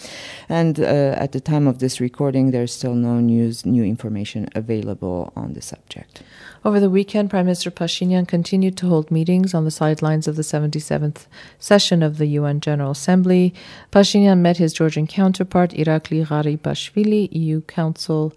And 0.47 0.79
uh, 0.79 1.15
at 1.17 1.33
the 1.33 1.41
time 1.41 1.67
of 1.67 1.79
this 1.79 1.99
recording, 1.99 2.51
there's 2.51 2.71
still 2.71 2.95
no 2.95 3.19
news, 3.19 3.65
new 3.65 3.83
information 3.83 4.47
available 4.55 5.33
on 5.35 5.51
the 5.51 5.61
subject. 5.61 6.23
Over 6.63 6.79
the 6.79 6.89
weekend, 6.89 7.29
Prime 7.29 7.45
Minister 7.45 7.71
Pashinyan 7.71 8.27
continued 8.27 8.77
to 8.77 8.87
hold 8.87 9.11
meetings 9.11 9.53
on 9.53 9.63
the 9.63 9.71
sidelines 9.71 10.27
of 10.27 10.35
the 10.35 10.41
77th 10.41 11.27
session 11.59 12.01
of 12.01 12.17
the 12.17 12.25
UN 12.25 12.59
General 12.59 12.91
Assembly. 12.91 13.53
Pashinyan 13.97 14.41
met 14.41 14.57
his 14.57 14.73
Georgian 14.73 15.07
counterpart, 15.07 15.71
Irakli 15.71 16.23
Garibashvili, 16.23 17.29
EU 17.31 17.61
Council 17.61 18.31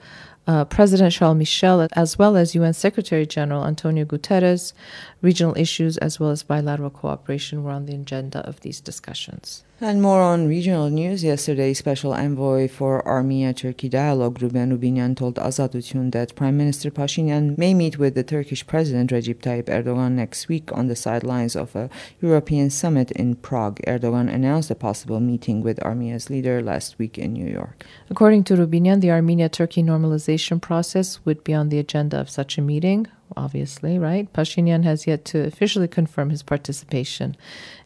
uh, 0.46 0.64
President 0.64 1.12
Charles 1.12 1.36
Michel, 1.36 1.86
as 1.92 2.18
well 2.18 2.34
as 2.34 2.54
UN 2.54 2.72
Secretary 2.72 3.26
General 3.26 3.66
Antonio 3.66 4.06
Guterres. 4.06 4.72
Regional 5.20 5.54
issues 5.58 5.98
as 5.98 6.18
well 6.18 6.30
as 6.30 6.42
bilateral 6.42 6.88
cooperation 6.88 7.62
were 7.62 7.72
on 7.72 7.84
the 7.84 7.94
agenda 7.94 8.38
of 8.48 8.60
these 8.60 8.80
discussions. 8.80 9.62
And 9.82 10.02
more 10.02 10.20
on 10.20 10.46
regional 10.46 10.90
news. 10.90 11.24
Yesterday, 11.24 11.72
Special 11.72 12.12
Envoy 12.12 12.68
for 12.68 13.06
Armenia 13.08 13.54
Turkey 13.54 13.88
Dialogue, 13.88 14.42
Ruben 14.42 14.78
Rubinian, 14.78 15.16
told 15.16 15.36
Azatutyun 15.36 16.12
that 16.12 16.34
Prime 16.34 16.58
Minister 16.58 16.90
Pashinyan 16.90 17.56
may 17.56 17.72
meet 17.72 17.98
with 17.98 18.14
the 18.14 18.22
Turkish 18.22 18.66
President 18.66 19.08
Recep 19.10 19.36
Tayyip 19.36 19.70
Erdogan 19.70 20.12
next 20.12 20.48
week 20.48 20.70
on 20.72 20.88
the 20.88 20.94
sidelines 20.94 21.56
of 21.56 21.74
a 21.74 21.88
European 22.20 22.68
summit 22.68 23.10
in 23.12 23.36
Prague. 23.36 23.80
Erdogan 23.86 24.30
announced 24.30 24.70
a 24.70 24.74
possible 24.74 25.18
meeting 25.18 25.62
with 25.62 25.82
Armenia's 25.82 26.28
leader 26.28 26.60
last 26.60 26.98
week 26.98 27.16
in 27.16 27.32
New 27.32 27.50
York. 27.50 27.86
According 28.10 28.44
to 28.44 28.56
Rubinian, 28.56 29.00
the 29.00 29.10
Armenia 29.10 29.48
Turkey 29.48 29.82
normalization 29.82 30.60
process 30.60 31.20
would 31.24 31.42
be 31.42 31.54
on 31.54 31.70
the 31.70 31.78
agenda 31.78 32.20
of 32.20 32.28
such 32.28 32.58
a 32.58 32.62
meeting 32.62 33.06
obviously, 33.36 33.98
right? 33.98 34.32
Pashinyan 34.32 34.84
has 34.84 35.06
yet 35.06 35.24
to 35.26 35.44
officially 35.44 35.88
confirm 35.88 36.30
his 36.30 36.42
participation 36.42 37.36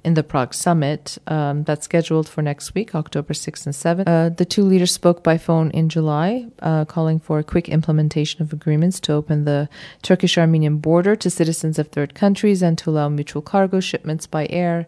in 0.04 0.14
the 0.14 0.22
Prague 0.22 0.54
summit 0.54 1.18
um, 1.26 1.64
that's 1.64 1.84
scheduled 1.84 2.28
for 2.28 2.42
next 2.42 2.74
week, 2.74 2.94
October 2.94 3.32
6th 3.32 3.66
and 3.66 3.74
7th. 3.74 4.08
Uh, 4.08 4.28
the 4.28 4.44
two 4.44 4.62
leaders 4.62 4.92
spoke 4.92 5.22
by 5.22 5.38
phone 5.38 5.70
in 5.70 5.88
July, 5.88 6.46
uh, 6.60 6.84
calling 6.84 7.18
for 7.18 7.38
a 7.38 7.44
quick 7.44 7.68
implementation 7.68 8.42
of 8.42 8.52
agreements 8.52 9.00
to 9.00 9.12
open 9.12 9.44
the 9.44 9.68
Turkish 10.02 10.36
Armenian 10.36 10.78
border 10.78 11.16
to 11.16 11.30
citizens 11.30 11.78
of 11.78 11.88
third 11.88 12.14
countries 12.14 12.62
and 12.62 12.76
to 12.78 12.90
allow 12.90 13.08
mutual 13.08 13.42
cargo 13.42 13.80
shipments 13.80 14.26
by 14.26 14.46
air. 14.50 14.86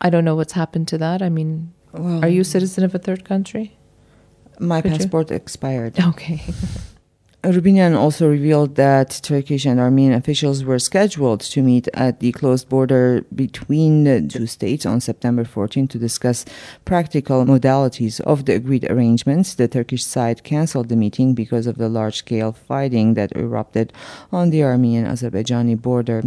I 0.00 0.10
don't 0.10 0.24
know 0.24 0.36
what's 0.36 0.52
happened 0.52 0.88
to 0.88 0.98
that. 0.98 1.22
I 1.22 1.28
mean, 1.28 1.72
well, 1.92 2.24
are 2.24 2.28
you 2.28 2.42
a 2.42 2.44
citizen 2.44 2.84
of 2.84 2.94
a 2.94 2.98
third 2.98 3.24
country? 3.24 3.76
My 4.58 4.80
Could 4.80 4.92
passport 4.92 5.30
you? 5.30 5.36
expired. 5.36 5.98
Okay. 5.98 6.42
Rubinian 7.42 7.96
also 7.96 8.28
revealed 8.28 8.74
that 8.74 9.20
Turkish 9.22 9.66
and 9.66 9.78
Armenian 9.78 10.14
officials 10.14 10.64
were 10.64 10.80
scheduled 10.80 11.40
to 11.42 11.62
meet 11.62 11.86
at 11.94 12.18
the 12.18 12.32
closed 12.32 12.68
border 12.68 13.24
between 13.32 14.02
the 14.02 14.20
two 14.26 14.46
states 14.48 14.84
on 14.84 15.00
September 15.00 15.44
14 15.44 15.86
to 15.88 15.98
discuss 15.98 16.44
practical 16.84 17.44
modalities 17.44 18.20
of 18.22 18.46
the 18.46 18.54
agreed 18.54 18.90
arrangements. 18.90 19.54
The 19.54 19.68
Turkish 19.68 20.04
side 20.04 20.42
canceled 20.42 20.88
the 20.88 20.96
meeting 20.96 21.34
because 21.34 21.68
of 21.68 21.78
the 21.78 21.88
large 21.88 22.16
scale 22.16 22.50
fighting 22.50 23.14
that 23.14 23.30
erupted 23.36 23.92
on 24.32 24.50
the 24.50 24.64
Armenian 24.64 25.06
Azerbaijani 25.06 25.80
border. 25.80 26.24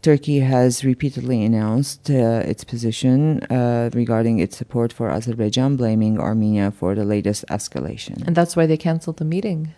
Turkey 0.00 0.40
has 0.40 0.84
repeatedly 0.84 1.44
announced 1.44 2.08
uh, 2.10 2.42
its 2.46 2.64
position 2.64 3.42
uh, 3.44 3.90
regarding 3.92 4.38
its 4.38 4.56
support 4.56 4.92
for 4.92 5.10
Azerbaijan, 5.10 5.76
blaming 5.76 6.18
Armenia 6.18 6.70
for 6.70 6.94
the 6.94 7.04
latest 7.04 7.44
escalation. 7.50 8.26
And 8.26 8.34
that's 8.34 8.56
why 8.56 8.66
they 8.66 8.78
canceled 8.78 9.18
the 9.18 9.24
meeting. 9.26 9.74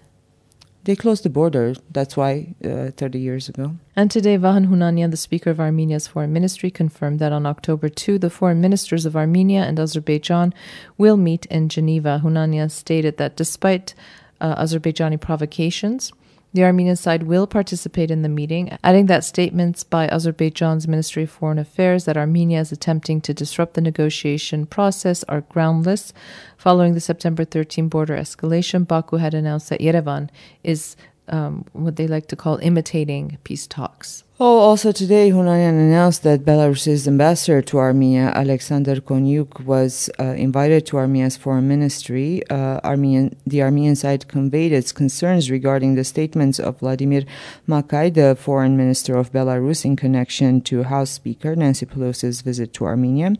They 0.85 0.94
closed 0.94 1.23
the 1.23 1.31
border. 1.31 1.75
That's 1.90 2.14
why 2.14 2.55
uh, 2.62 2.90
30 2.90 3.18
years 3.18 3.49
ago. 3.49 3.77
And 3.97 4.11
today, 4.11 4.37
Vahan 4.37 4.68
Hunanian, 4.68 5.11
the 5.11 5.16
Speaker 5.16 5.51
of 5.51 5.59
Armenia's 5.59 6.07
Foreign 6.07 6.33
Ministry, 6.33 6.70
confirmed 6.70 7.20
that 7.20 7.33
on 7.33 7.47
October 7.47 7.88
2, 7.88 8.18
the 8.18 8.29
foreign 8.29 8.61
ministers 8.61 9.07
of 9.07 9.16
Armenia 9.16 9.62
and 9.62 9.81
Azerbaijan 9.81 10.53
will 10.99 11.16
meet 11.16 11.47
in 11.47 11.70
Geneva. 11.70 12.20
Hunanian 12.23 12.70
stated 12.70 13.16
that 13.16 13.35
despite 13.35 13.94
uh, 14.42 14.62
Azerbaijani 14.62 15.18
provocations, 15.18 16.12
the 16.55 16.62
Armenian 16.62 16.95
side 16.95 17.25
will 17.25 17.49
participate 17.49 18.12
in 18.12 18.23
the 18.23 18.29
meeting, 18.29 18.79
adding 18.85 19.07
that 19.07 19.25
statements 19.25 19.83
by 19.83 20.07
Azerbaijan's 20.07 20.87
Ministry 20.87 21.25
of 21.25 21.31
Foreign 21.31 21.59
Affairs 21.59 22.05
that 22.05 22.17
Armenia 22.17 22.61
is 22.61 22.71
attempting 22.71 23.21
to 23.23 23.35
disrupt 23.35 23.75
the 23.75 23.81
negotiation 23.81 24.64
process 24.64 25.25
are 25.25 25.40
groundless. 25.40 26.12
Following 26.57 26.95
the 26.95 27.01
September 27.01 27.45
13 27.45 27.88
border 27.88 28.17
escalation, 28.17 28.87
Baku 28.87 29.17
had 29.17 29.35
announced 29.35 29.69
that 29.69 29.81
Yerevan 29.81 30.31
is 30.62 30.97
um, 31.27 31.64
what 31.73 31.97
they 31.97 32.07
like 32.07 32.29
to 32.29 32.37
call 32.37 32.59
imitating 32.59 33.38
peace 33.43 33.67
talks. 33.67 34.23
Oh, 34.40 34.59
also 34.59 34.90
today, 34.90 35.31
Hunanian 35.31 35.79
announced 35.79 36.25
that 36.25 36.44
Belarus's 36.44 37.07
ambassador 37.07 37.62
to 37.62 37.79
Armenia, 37.79 38.33
Alexander 38.35 38.97
Konyuk, 38.97 39.61
was 39.64 40.11
uh, 40.18 40.25
invited 40.25 40.87
to 40.87 40.97
Armenia's 40.97 41.37
foreign 41.37 41.68
ministry. 41.68 42.42
Uh, 42.51 42.81
Armenian, 42.83 43.37
the 43.47 43.62
Armenian 43.62 43.94
side 43.94 44.27
conveyed 44.27 44.73
its 44.73 44.90
concerns 44.90 45.53
regarding 45.53 45.94
the 45.94 46.03
statements 46.03 46.59
of 46.59 46.81
Vladimir 46.81 47.23
Makei, 47.68 48.12
the 48.12 48.35
foreign 48.35 48.77
minister 48.77 49.16
of 49.16 49.31
Belarus, 49.31 49.85
in 49.85 49.94
connection 49.94 50.61
to 50.62 50.83
House 50.83 51.11
Speaker 51.11 51.55
Nancy 51.55 51.87
Pelosi's 51.87 52.40
visit 52.40 52.73
to 52.73 52.87
Armenia. 52.87 53.37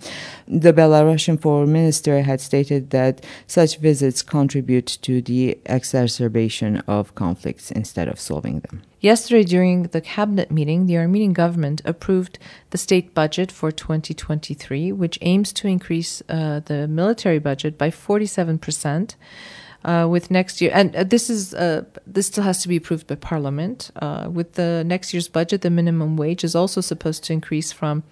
The 0.47 0.73
Belarusian 0.73 1.43
foreign 1.43 1.73
minister 1.73 2.23
had 2.23 2.41
stated 2.41 2.91
that 2.91 3.25
such 3.49 3.79
visits 3.79 4.23
contribute 4.23 4.87
to 5.03 5.21
the 5.21 5.59
exacerbation 5.67 6.85
of 6.87 7.17
conflicts 7.17 7.73
instead 7.73 8.07
of 8.07 8.21
solving 8.21 8.61
them. 8.61 8.83
Yesterday, 9.05 9.45
during 9.45 9.83
the 9.83 10.01
cabinet 10.01 10.51
meeting, 10.51 10.87
the 10.87 10.97
Armenian 10.97 11.35
government 11.35 11.83
approved 11.85 12.39
the 12.71 12.79
state 12.79 13.13
budget 13.13 13.53
for 13.53 13.71
2023, 13.71 14.93
which 14.93 15.19
aims 15.21 15.53
to 15.53 15.69
increase 15.69 16.23
uh, 16.31 16.61
the 16.65 16.89
military 16.89 17.39
budget 17.39 17.77
by 17.77 17.91
47%. 17.91 19.17
Uh, 19.85 20.09
with 20.09 20.31
next 20.31 20.63
year, 20.63 20.71
and 20.73 20.97
uh, 20.97 21.05
this 21.05 21.29
is 21.29 21.53
uh, 21.53 21.85
this 22.07 22.29
still 22.29 22.43
has 22.43 22.63
to 22.63 22.69
be 22.69 22.77
approved 22.77 23.07
by 23.07 23.17
Parliament. 23.17 23.91
Uh, 23.97 24.27
with 24.33 24.55
the 24.55 24.83
next 24.87 25.13
year's 25.13 25.29
budget, 25.29 25.61
the 25.61 25.69
minimum 25.69 26.17
wage 26.17 26.43
is 26.43 26.55
also 26.55 26.81
supposed 26.81 27.23
to 27.23 27.35
increase 27.35 27.71
from 27.71 28.03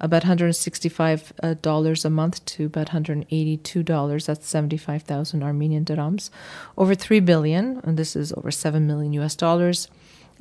about 0.00 0.22
$165 0.22 1.34
uh, 1.42 2.08
a 2.08 2.10
month 2.10 2.42
to 2.46 2.64
about 2.64 2.86
$182. 2.86 4.26
That's 4.26 4.48
75,000 4.48 5.42
Armenian 5.42 5.84
drams. 5.84 6.30
Over 6.78 6.94
3 6.94 7.20
billion, 7.20 7.82
and 7.84 7.98
this 7.98 8.16
is 8.16 8.32
over 8.32 8.50
7 8.50 8.86
million 8.86 9.12
US 9.12 9.36
dollars, 9.36 9.88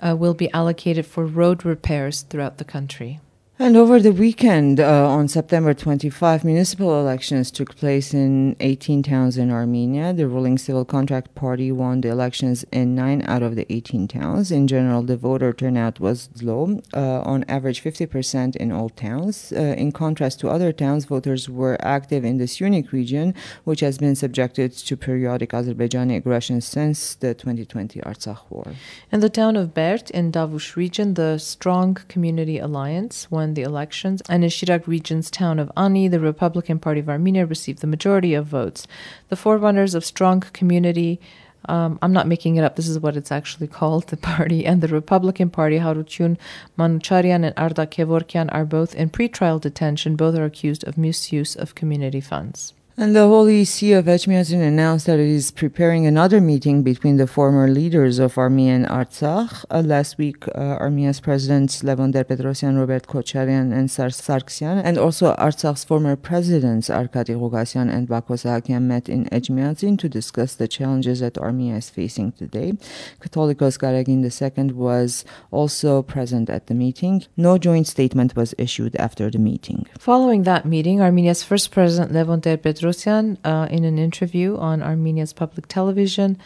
uh, 0.01 0.15
will 0.15 0.33
be 0.33 0.51
allocated 0.51 1.05
for 1.05 1.25
road 1.25 1.65
repairs 1.65 2.21
throughout 2.21 2.57
the 2.57 2.65
country. 2.65 3.19
And 3.61 3.75
over 3.75 3.99
the 3.99 4.13
weekend, 4.13 4.79
uh, 4.79 5.09
on 5.09 5.27
September 5.27 5.73
25, 5.73 6.45
municipal 6.45 6.97
elections 6.97 7.51
took 7.51 7.75
place 7.75 8.13
in 8.13 8.55
18 8.61 9.03
towns 9.03 9.37
in 9.37 9.51
Armenia. 9.51 10.13
The 10.13 10.29
ruling 10.29 10.57
Civil 10.57 10.85
Contract 10.85 11.35
Party 11.35 11.69
won 11.69 11.99
the 11.99 12.07
elections 12.07 12.63
in 12.71 12.95
9 12.95 13.21
out 13.27 13.43
of 13.43 13.57
the 13.57 13.65
18 13.69 14.07
towns. 14.07 14.49
In 14.49 14.65
general, 14.65 15.01
the 15.01 15.17
voter 15.17 15.51
turnout 15.51 15.99
was 15.99 16.29
low, 16.41 16.79
uh, 16.93 17.19
on 17.23 17.43
average 17.49 17.83
50% 17.83 18.55
in 18.55 18.71
all 18.71 18.87
towns. 18.87 19.51
Uh, 19.51 19.75
in 19.77 19.91
contrast 19.91 20.39
to 20.39 20.47
other 20.47 20.71
towns, 20.71 21.03
voters 21.03 21.49
were 21.49 21.77
active 21.81 22.23
in 22.23 22.37
the 22.37 22.45
Syunik 22.45 22.93
region, 22.93 23.35
which 23.65 23.81
has 23.81 23.97
been 23.97 24.15
subjected 24.15 24.71
to 24.71 24.95
periodic 24.95 25.49
Azerbaijani 25.49 26.15
aggression 26.15 26.61
since 26.61 27.15
the 27.15 27.33
2020 27.33 27.99
Artsakh 27.99 28.39
war. 28.49 28.71
In 29.11 29.19
the 29.19 29.29
town 29.29 29.57
of 29.57 29.73
Berd 29.73 30.09
in 30.11 30.31
Tavush 30.31 30.77
region, 30.77 31.15
the 31.15 31.37
Strong 31.37 31.95
Community 32.07 32.57
Alliance 32.57 33.29
won 33.29 33.48
won 33.49 33.55
the 33.55 33.63
elections, 33.63 34.21
and 34.29 34.43
in 34.43 34.49
Shirak 34.49 34.85
region's 34.85 35.31
town 35.31 35.57
of 35.57 35.71
Ani, 35.75 36.07
the 36.07 36.19
Republican 36.19 36.79
Party 36.79 36.99
of 36.99 37.09
Armenia 37.09 37.47
received 37.47 37.79
the 37.79 37.87
majority 37.87 38.35
of 38.35 38.45
votes. 38.45 38.85
The 39.29 39.35
forerunners 39.35 39.95
of 39.95 40.05
strong 40.05 40.41
community 40.53 41.19
um, 41.67 41.99
I'm 42.01 42.13
not 42.13 42.25
making 42.25 42.55
it 42.55 42.63
up. 42.63 42.77
This 42.77 42.87
is 42.87 42.99
what 42.99 43.17
it's 43.17 43.33
actually 43.33 43.67
called, 43.67 44.07
the 44.07 44.17
party. 44.17 44.65
And 44.69 44.81
the 44.81 44.87
Republican 44.87 45.49
Party, 45.49 45.77
Harutyun 45.79 46.37
Manucharian 46.77 47.43
and 47.43 47.53
Arda 47.57 47.85
Kevorkian, 47.85 48.47
are 48.53 48.65
both 48.65 48.95
in 48.95 49.09
pretrial 49.09 49.59
detention. 49.59 50.15
Both 50.15 50.35
are 50.35 50.45
accused 50.45 50.85
of 50.85 50.97
misuse 50.97 51.57
of 51.57 51.75
community 51.75 52.21
funds. 52.21 52.73
And 53.01 53.15
the 53.15 53.27
Holy 53.27 53.63
See 53.63 53.93
of 53.93 54.07
Echmiadzin 54.07 54.61
announced 54.61 55.05
that 55.05 55.19
it 55.19 55.29
is 55.29 55.51
preparing 55.51 56.05
another 56.05 56.41
meeting 56.41 56.83
between 56.83 57.15
the 57.15 57.27
former 57.27 57.69
leaders 57.69 58.19
of 58.19 58.37
Armenia 58.37 58.73
and 58.73 58.85
Artsakh. 58.87 59.63
Uh, 59.71 59.79
last 59.79 60.17
week, 60.17 60.45
uh, 60.49 60.75
Armenia's 60.83 61.21
presidents 61.21 61.81
Levon 61.81 62.11
Ter-Petrosyan, 62.11 62.77
Robert 62.77 63.07
Kocharian, 63.07 63.71
and 63.71 63.89
Sar 63.89 64.09
Sargsyan, 64.09 64.81
and 64.83 64.97
also 64.97 65.33
Artsakh's 65.35 65.85
former 65.85 66.17
presidents 66.17 66.89
Arkady 66.89 67.35
Gogasian 67.35 67.89
and 67.89 68.05
Bako 68.05 68.35
Sahakian 68.35 68.81
met 68.81 69.07
in 69.07 69.27
Echmiadzin 69.27 69.97
to 69.97 70.09
discuss 70.09 70.55
the 70.55 70.67
challenges 70.67 71.21
that 71.21 71.37
Armenia 71.37 71.77
is 71.77 71.89
facing 71.89 72.33
today. 72.33 72.73
Catholicos 73.21 73.79
Garegin 73.79 74.19
II 74.27 74.73
was 74.73 75.23
also 75.51 76.01
present 76.01 76.49
at 76.49 76.67
the 76.67 76.73
meeting. 76.73 77.23
No 77.37 77.57
joint 77.57 77.87
statement 77.87 78.35
was 78.35 78.53
issued 78.57 78.97
after 78.97 79.31
the 79.31 79.39
meeting. 79.39 79.87
Following 79.97 80.43
that 80.43 80.65
meeting, 80.65 80.99
Armenia's 80.99 81.45
first 81.45 81.71
president 81.71 82.11
Levon 82.11 82.43
Ter-Petrosyan 82.43 82.88
Petrosyan, 82.89 83.37
uh, 83.43 83.67
in 83.69 83.83
an 83.83 83.97
interview 83.97 84.57
on 84.57 84.81
Armenia's 84.81 85.33
public 85.33 85.67
television, 85.67 86.37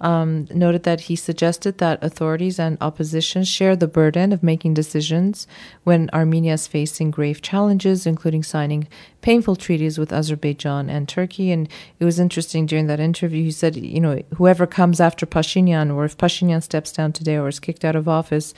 um, 0.00 0.48
noted 0.52 0.82
that 0.82 1.02
he 1.02 1.14
suggested 1.14 1.78
that 1.78 2.02
authorities 2.02 2.58
and 2.58 2.76
opposition 2.80 3.44
share 3.44 3.76
the 3.76 3.86
burden 3.86 4.32
of 4.32 4.42
making 4.42 4.74
decisions 4.74 5.46
when 5.84 6.10
Armenia 6.12 6.54
is 6.54 6.66
facing 6.66 7.12
grave 7.12 7.40
challenges, 7.40 8.04
including 8.04 8.42
signing 8.42 8.88
painful 9.20 9.54
treaties 9.54 9.96
with 9.96 10.12
Azerbaijan 10.12 10.90
and 10.90 11.08
Turkey. 11.08 11.52
And 11.52 11.68
it 12.00 12.04
was 12.04 12.18
interesting 12.18 12.66
during 12.66 12.88
that 12.88 12.98
interview, 12.98 13.44
he 13.44 13.52
said, 13.52 13.76
you 13.76 14.00
know, 14.00 14.20
whoever 14.34 14.66
comes 14.66 15.00
after 15.00 15.24
Pashinyan, 15.24 15.94
or 15.94 16.04
if 16.04 16.18
Pashinyan 16.18 16.64
steps 16.64 16.90
down 16.90 17.12
today 17.12 17.36
or 17.36 17.46
is 17.46 17.60
kicked 17.60 17.84
out 17.84 17.94
of 17.94 18.08
office, 18.08 18.54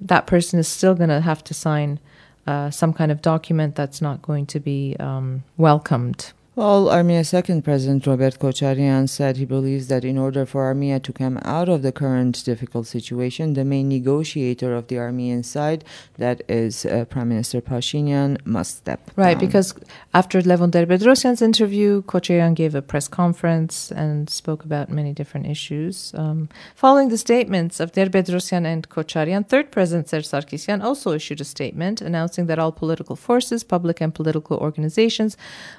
that 0.00 0.28
person 0.28 0.60
is 0.60 0.68
still 0.68 0.94
going 0.94 1.10
to 1.10 1.20
have 1.20 1.42
to 1.42 1.54
sign 1.54 1.98
uh, 2.46 2.70
some 2.70 2.92
kind 2.92 3.10
of 3.10 3.20
document 3.20 3.74
that's 3.74 4.00
not 4.00 4.22
going 4.22 4.46
to 4.46 4.60
be 4.60 4.94
um, 5.00 5.42
welcomed 5.56 6.32
well, 6.56 6.88
Armenia's 6.88 7.30
second 7.30 7.62
president, 7.64 8.06
Robert 8.06 8.38
Kocharyan, 8.38 9.08
said 9.08 9.36
he 9.38 9.44
believes 9.44 9.88
that 9.88 10.04
in 10.04 10.16
order 10.16 10.46
for 10.46 10.66
Armenia 10.66 11.00
to 11.00 11.12
come 11.12 11.40
out 11.42 11.68
of 11.68 11.82
the 11.82 11.90
current 11.90 12.44
difficult 12.44 12.86
situation, 12.86 13.54
the 13.54 13.64
main 13.64 13.88
negotiator 13.88 14.72
of 14.72 14.86
the 14.86 14.96
Armenian 14.96 15.42
side, 15.42 15.82
that 16.16 16.42
is 16.48 16.86
uh, 16.86 17.06
Prime 17.06 17.28
Minister 17.30 17.60
Pashinyan, 17.60 18.38
must 18.46 18.76
step 18.76 19.10
Right, 19.16 19.32
down. 19.36 19.46
because 19.46 19.74
after 20.14 20.40
Levon 20.42 20.70
Ter-Petrosyan's 20.70 21.42
interview, 21.42 22.02
Kocharyan 22.02 22.54
gave 22.54 22.76
a 22.76 22.82
press 22.82 23.08
conference 23.08 23.90
and 23.90 24.30
spoke 24.30 24.64
about 24.64 24.90
many 24.90 25.12
different 25.12 25.46
issues. 25.48 26.14
Um, 26.14 26.48
following 26.76 27.08
the 27.08 27.18
statements 27.18 27.80
of 27.80 27.90
Ter-Petrosyan 27.90 28.64
and 28.64 28.88
Kocharyan, 28.88 29.48
third 29.48 29.72
president 29.72 30.08
Serge 30.08 30.28
Sarkisyan 30.28 30.84
also 30.84 31.10
issued 31.10 31.40
a 31.40 31.44
statement 31.44 32.00
announcing 32.00 32.46
that 32.46 32.60
all 32.60 32.70
political 32.70 33.16
forces, 33.16 33.64
public 33.64 34.00
and 34.00 34.14
political 34.14 34.56
organizations 34.58 35.36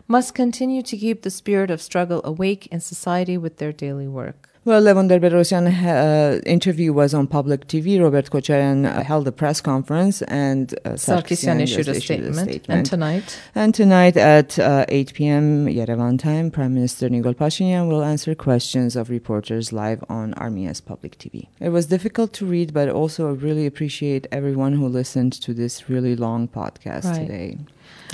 must 0.10 0.36
continue 0.36 0.65
continue 0.66 0.82
to 0.82 0.98
keep 0.98 1.22
the 1.22 1.30
spirit 1.30 1.70
of 1.70 1.80
struggle 1.80 2.22
awake 2.24 2.66
in 2.72 2.80
society 2.80 3.38
with 3.38 3.58
their 3.58 3.72
daily 3.72 4.08
work. 4.08 4.50
Well, 4.66 4.82
Levon 4.82 5.08
Ter-Petrosyan 5.08 5.66
uh, 5.68 6.42
interview 6.44 6.92
was 6.92 7.14
on 7.14 7.28
public 7.28 7.68
TV. 7.68 8.02
Robert 8.02 8.32
Kocharian 8.32 8.88
uh, 8.88 9.04
held 9.04 9.28
a 9.28 9.32
press 9.32 9.62
conference, 9.62 10.24
and 10.24 10.74
uh, 10.74 10.98
Sarkisyan 10.98 11.62
issued, 11.62 11.88
a, 11.88 11.92
issued 11.92 12.04
statement. 12.04 12.38
a, 12.38 12.50
statement. 12.50 12.78
And 12.80 12.84
tonight, 12.84 13.40
and 13.54 13.76
tonight 13.76 14.18
at 14.18 14.58
uh, 14.58 14.88
8 14.90 15.14
p.m. 15.14 15.68
Yerevan 15.68 16.18
time, 16.18 16.50
Prime 16.50 16.74
Minister 16.74 17.10
Nikol 17.10 17.36
Pashinyan 17.36 17.88
will 17.88 18.04
answer 18.04 18.34
questions 18.34 18.96
of 18.96 19.12
reporters 19.12 19.72
live 19.72 20.04
on 20.10 20.34
Armenia's 20.34 20.82
public 20.82 21.20
TV. 21.20 21.48
It 21.60 21.70
was 21.70 21.86
difficult 21.86 22.34
to 22.40 22.48
read, 22.48 22.74
but 22.74 22.90
also 22.90 23.30
I 23.30 23.34
really 23.34 23.68
appreciate 23.68 24.26
everyone 24.32 24.74
who 24.74 24.88
listened 24.88 25.34
to 25.46 25.54
this 25.54 25.92
really 25.92 26.16
long 26.16 26.48
podcast 26.48 27.06
right. 27.06 27.20
today, 27.20 27.58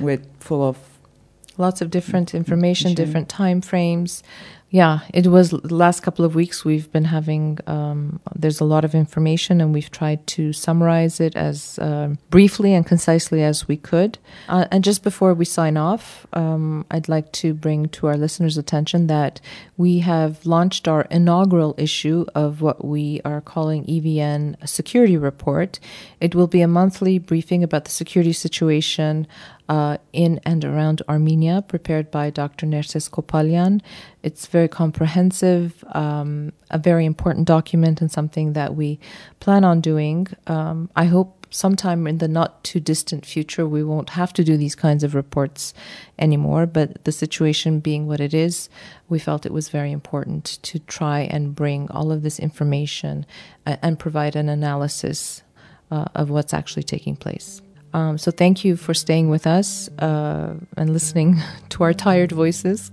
with 0.01 0.27
full 0.41 0.67
of 0.67 0.90
lots 1.57 1.81
of 1.81 1.89
different 1.89 2.33
information, 2.33 2.93
different 2.93 3.29
time 3.29 3.61
frames. 3.61 4.23
yeah, 4.73 4.99
it 5.13 5.27
was 5.27 5.49
the 5.49 5.75
last 5.75 5.99
couple 5.99 6.23
of 6.23 6.33
weeks 6.33 6.63
we've 6.63 6.89
been 6.93 7.03
having, 7.03 7.59
um, 7.67 8.21
there's 8.33 8.61
a 8.61 8.65
lot 8.65 8.85
of 8.85 8.95
information 8.95 9.59
and 9.59 9.73
we've 9.73 9.91
tried 9.91 10.25
to 10.27 10.53
summarize 10.53 11.19
it 11.19 11.35
as 11.35 11.77
uh, 11.79 12.15
briefly 12.29 12.73
and 12.73 12.85
concisely 12.85 13.43
as 13.43 13.67
we 13.67 13.75
could. 13.75 14.17
Uh, 14.47 14.65
and 14.71 14.81
just 14.81 15.03
before 15.03 15.33
we 15.33 15.43
sign 15.43 15.75
off, 15.75 16.25
um, 16.31 16.85
I'd 16.89 17.09
like 17.09 17.33
to 17.33 17.53
bring 17.53 17.89
to 17.89 18.07
our 18.07 18.15
listeners' 18.15 18.57
attention 18.57 19.07
that 19.07 19.41
we 19.75 19.99
have 19.99 20.45
launched 20.45 20.87
our 20.87 21.01
inaugural 21.11 21.75
issue 21.77 22.25
of 22.33 22.61
what 22.61 22.85
we 22.85 23.19
are 23.25 23.41
calling 23.41 23.83
EVN 23.87 24.55
Security 24.65 25.17
Report. 25.17 25.81
It 26.21 26.33
will 26.33 26.47
be 26.47 26.61
a 26.61 26.67
monthly 26.69 27.19
briefing 27.19 27.61
about 27.61 27.83
the 27.83 27.91
security 27.91 28.31
situation 28.31 29.27
uh, 29.71 29.97
in 30.11 30.37
and 30.43 30.65
around 30.65 31.01
Armenia, 31.07 31.63
prepared 31.65 32.11
by 32.11 32.29
Dr. 32.29 32.65
Nerses 32.65 33.09
Kopalyan. 33.09 33.79
It's 34.21 34.45
very 34.45 34.67
comprehensive, 34.67 35.85
um, 35.93 36.51
a 36.69 36.77
very 36.77 37.05
important 37.05 37.47
document, 37.47 38.01
and 38.01 38.11
something 38.11 38.51
that 38.51 38.75
we 38.75 38.99
plan 39.39 39.63
on 39.63 39.79
doing. 39.79 40.27
Um, 40.45 40.89
I 40.93 41.05
hope 41.05 41.47
sometime 41.51 42.05
in 42.05 42.17
the 42.17 42.27
not 42.27 42.61
too 42.65 42.81
distant 42.81 43.25
future 43.25 43.65
we 43.65 43.81
won't 43.81 44.09
have 44.09 44.33
to 44.33 44.43
do 44.43 44.57
these 44.57 44.75
kinds 44.75 45.05
of 45.05 45.15
reports 45.15 45.73
anymore. 46.19 46.65
But 46.65 47.05
the 47.05 47.13
situation 47.13 47.79
being 47.79 48.07
what 48.07 48.19
it 48.19 48.33
is, 48.33 48.67
we 49.07 49.19
felt 49.19 49.45
it 49.45 49.53
was 49.53 49.69
very 49.69 49.93
important 49.93 50.59
to 50.63 50.79
try 50.79 51.21
and 51.21 51.55
bring 51.55 51.89
all 51.91 52.11
of 52.11 52.23
this 52.23 52.39
information 52.39 53.25
uh, 53.65 53.77
and 53.81 53.97
provide 53.97 54.35
an 54.35 54.49
analysis 54.49 55.43
uh, 55.89 56.07
of 56.13 56.29
what's 56.29 56.53
actually 56.53 56.83
taking 56.83 57.15
place. 57.15 57.61
Um, 57.93 58.17
so 58.17 58.31
thank 58.31 58.63
you 58.63 58.75
for 58.75 58.93
staying 58.93 59.29
with 59.29 59.45
us 59.45 59.89
uh, 59.99 60.55
and 60.77 60.93
listening 60.93 61.41
to 61.69 61.83
our 61.83 61.93
tired 61.93 62.31
voices. 62.31 62.91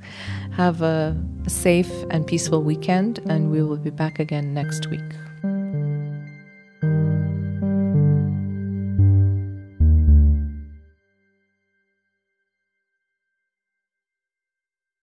Have 0.57 0.83
a, 0.83 1.17
a 1.47 1.51
safe 1.51 1.91
and 2.11 2.27
peaceful 2.27 2.63
weekend, 2.63 3.21
and 3.29 3.51
we 3.51 3.63
will 3.63 3.77
be 3.77 3.91
back 3.91 4.19
again 4.19 4.55
next 4.55 4.89
week. 4.89 5.28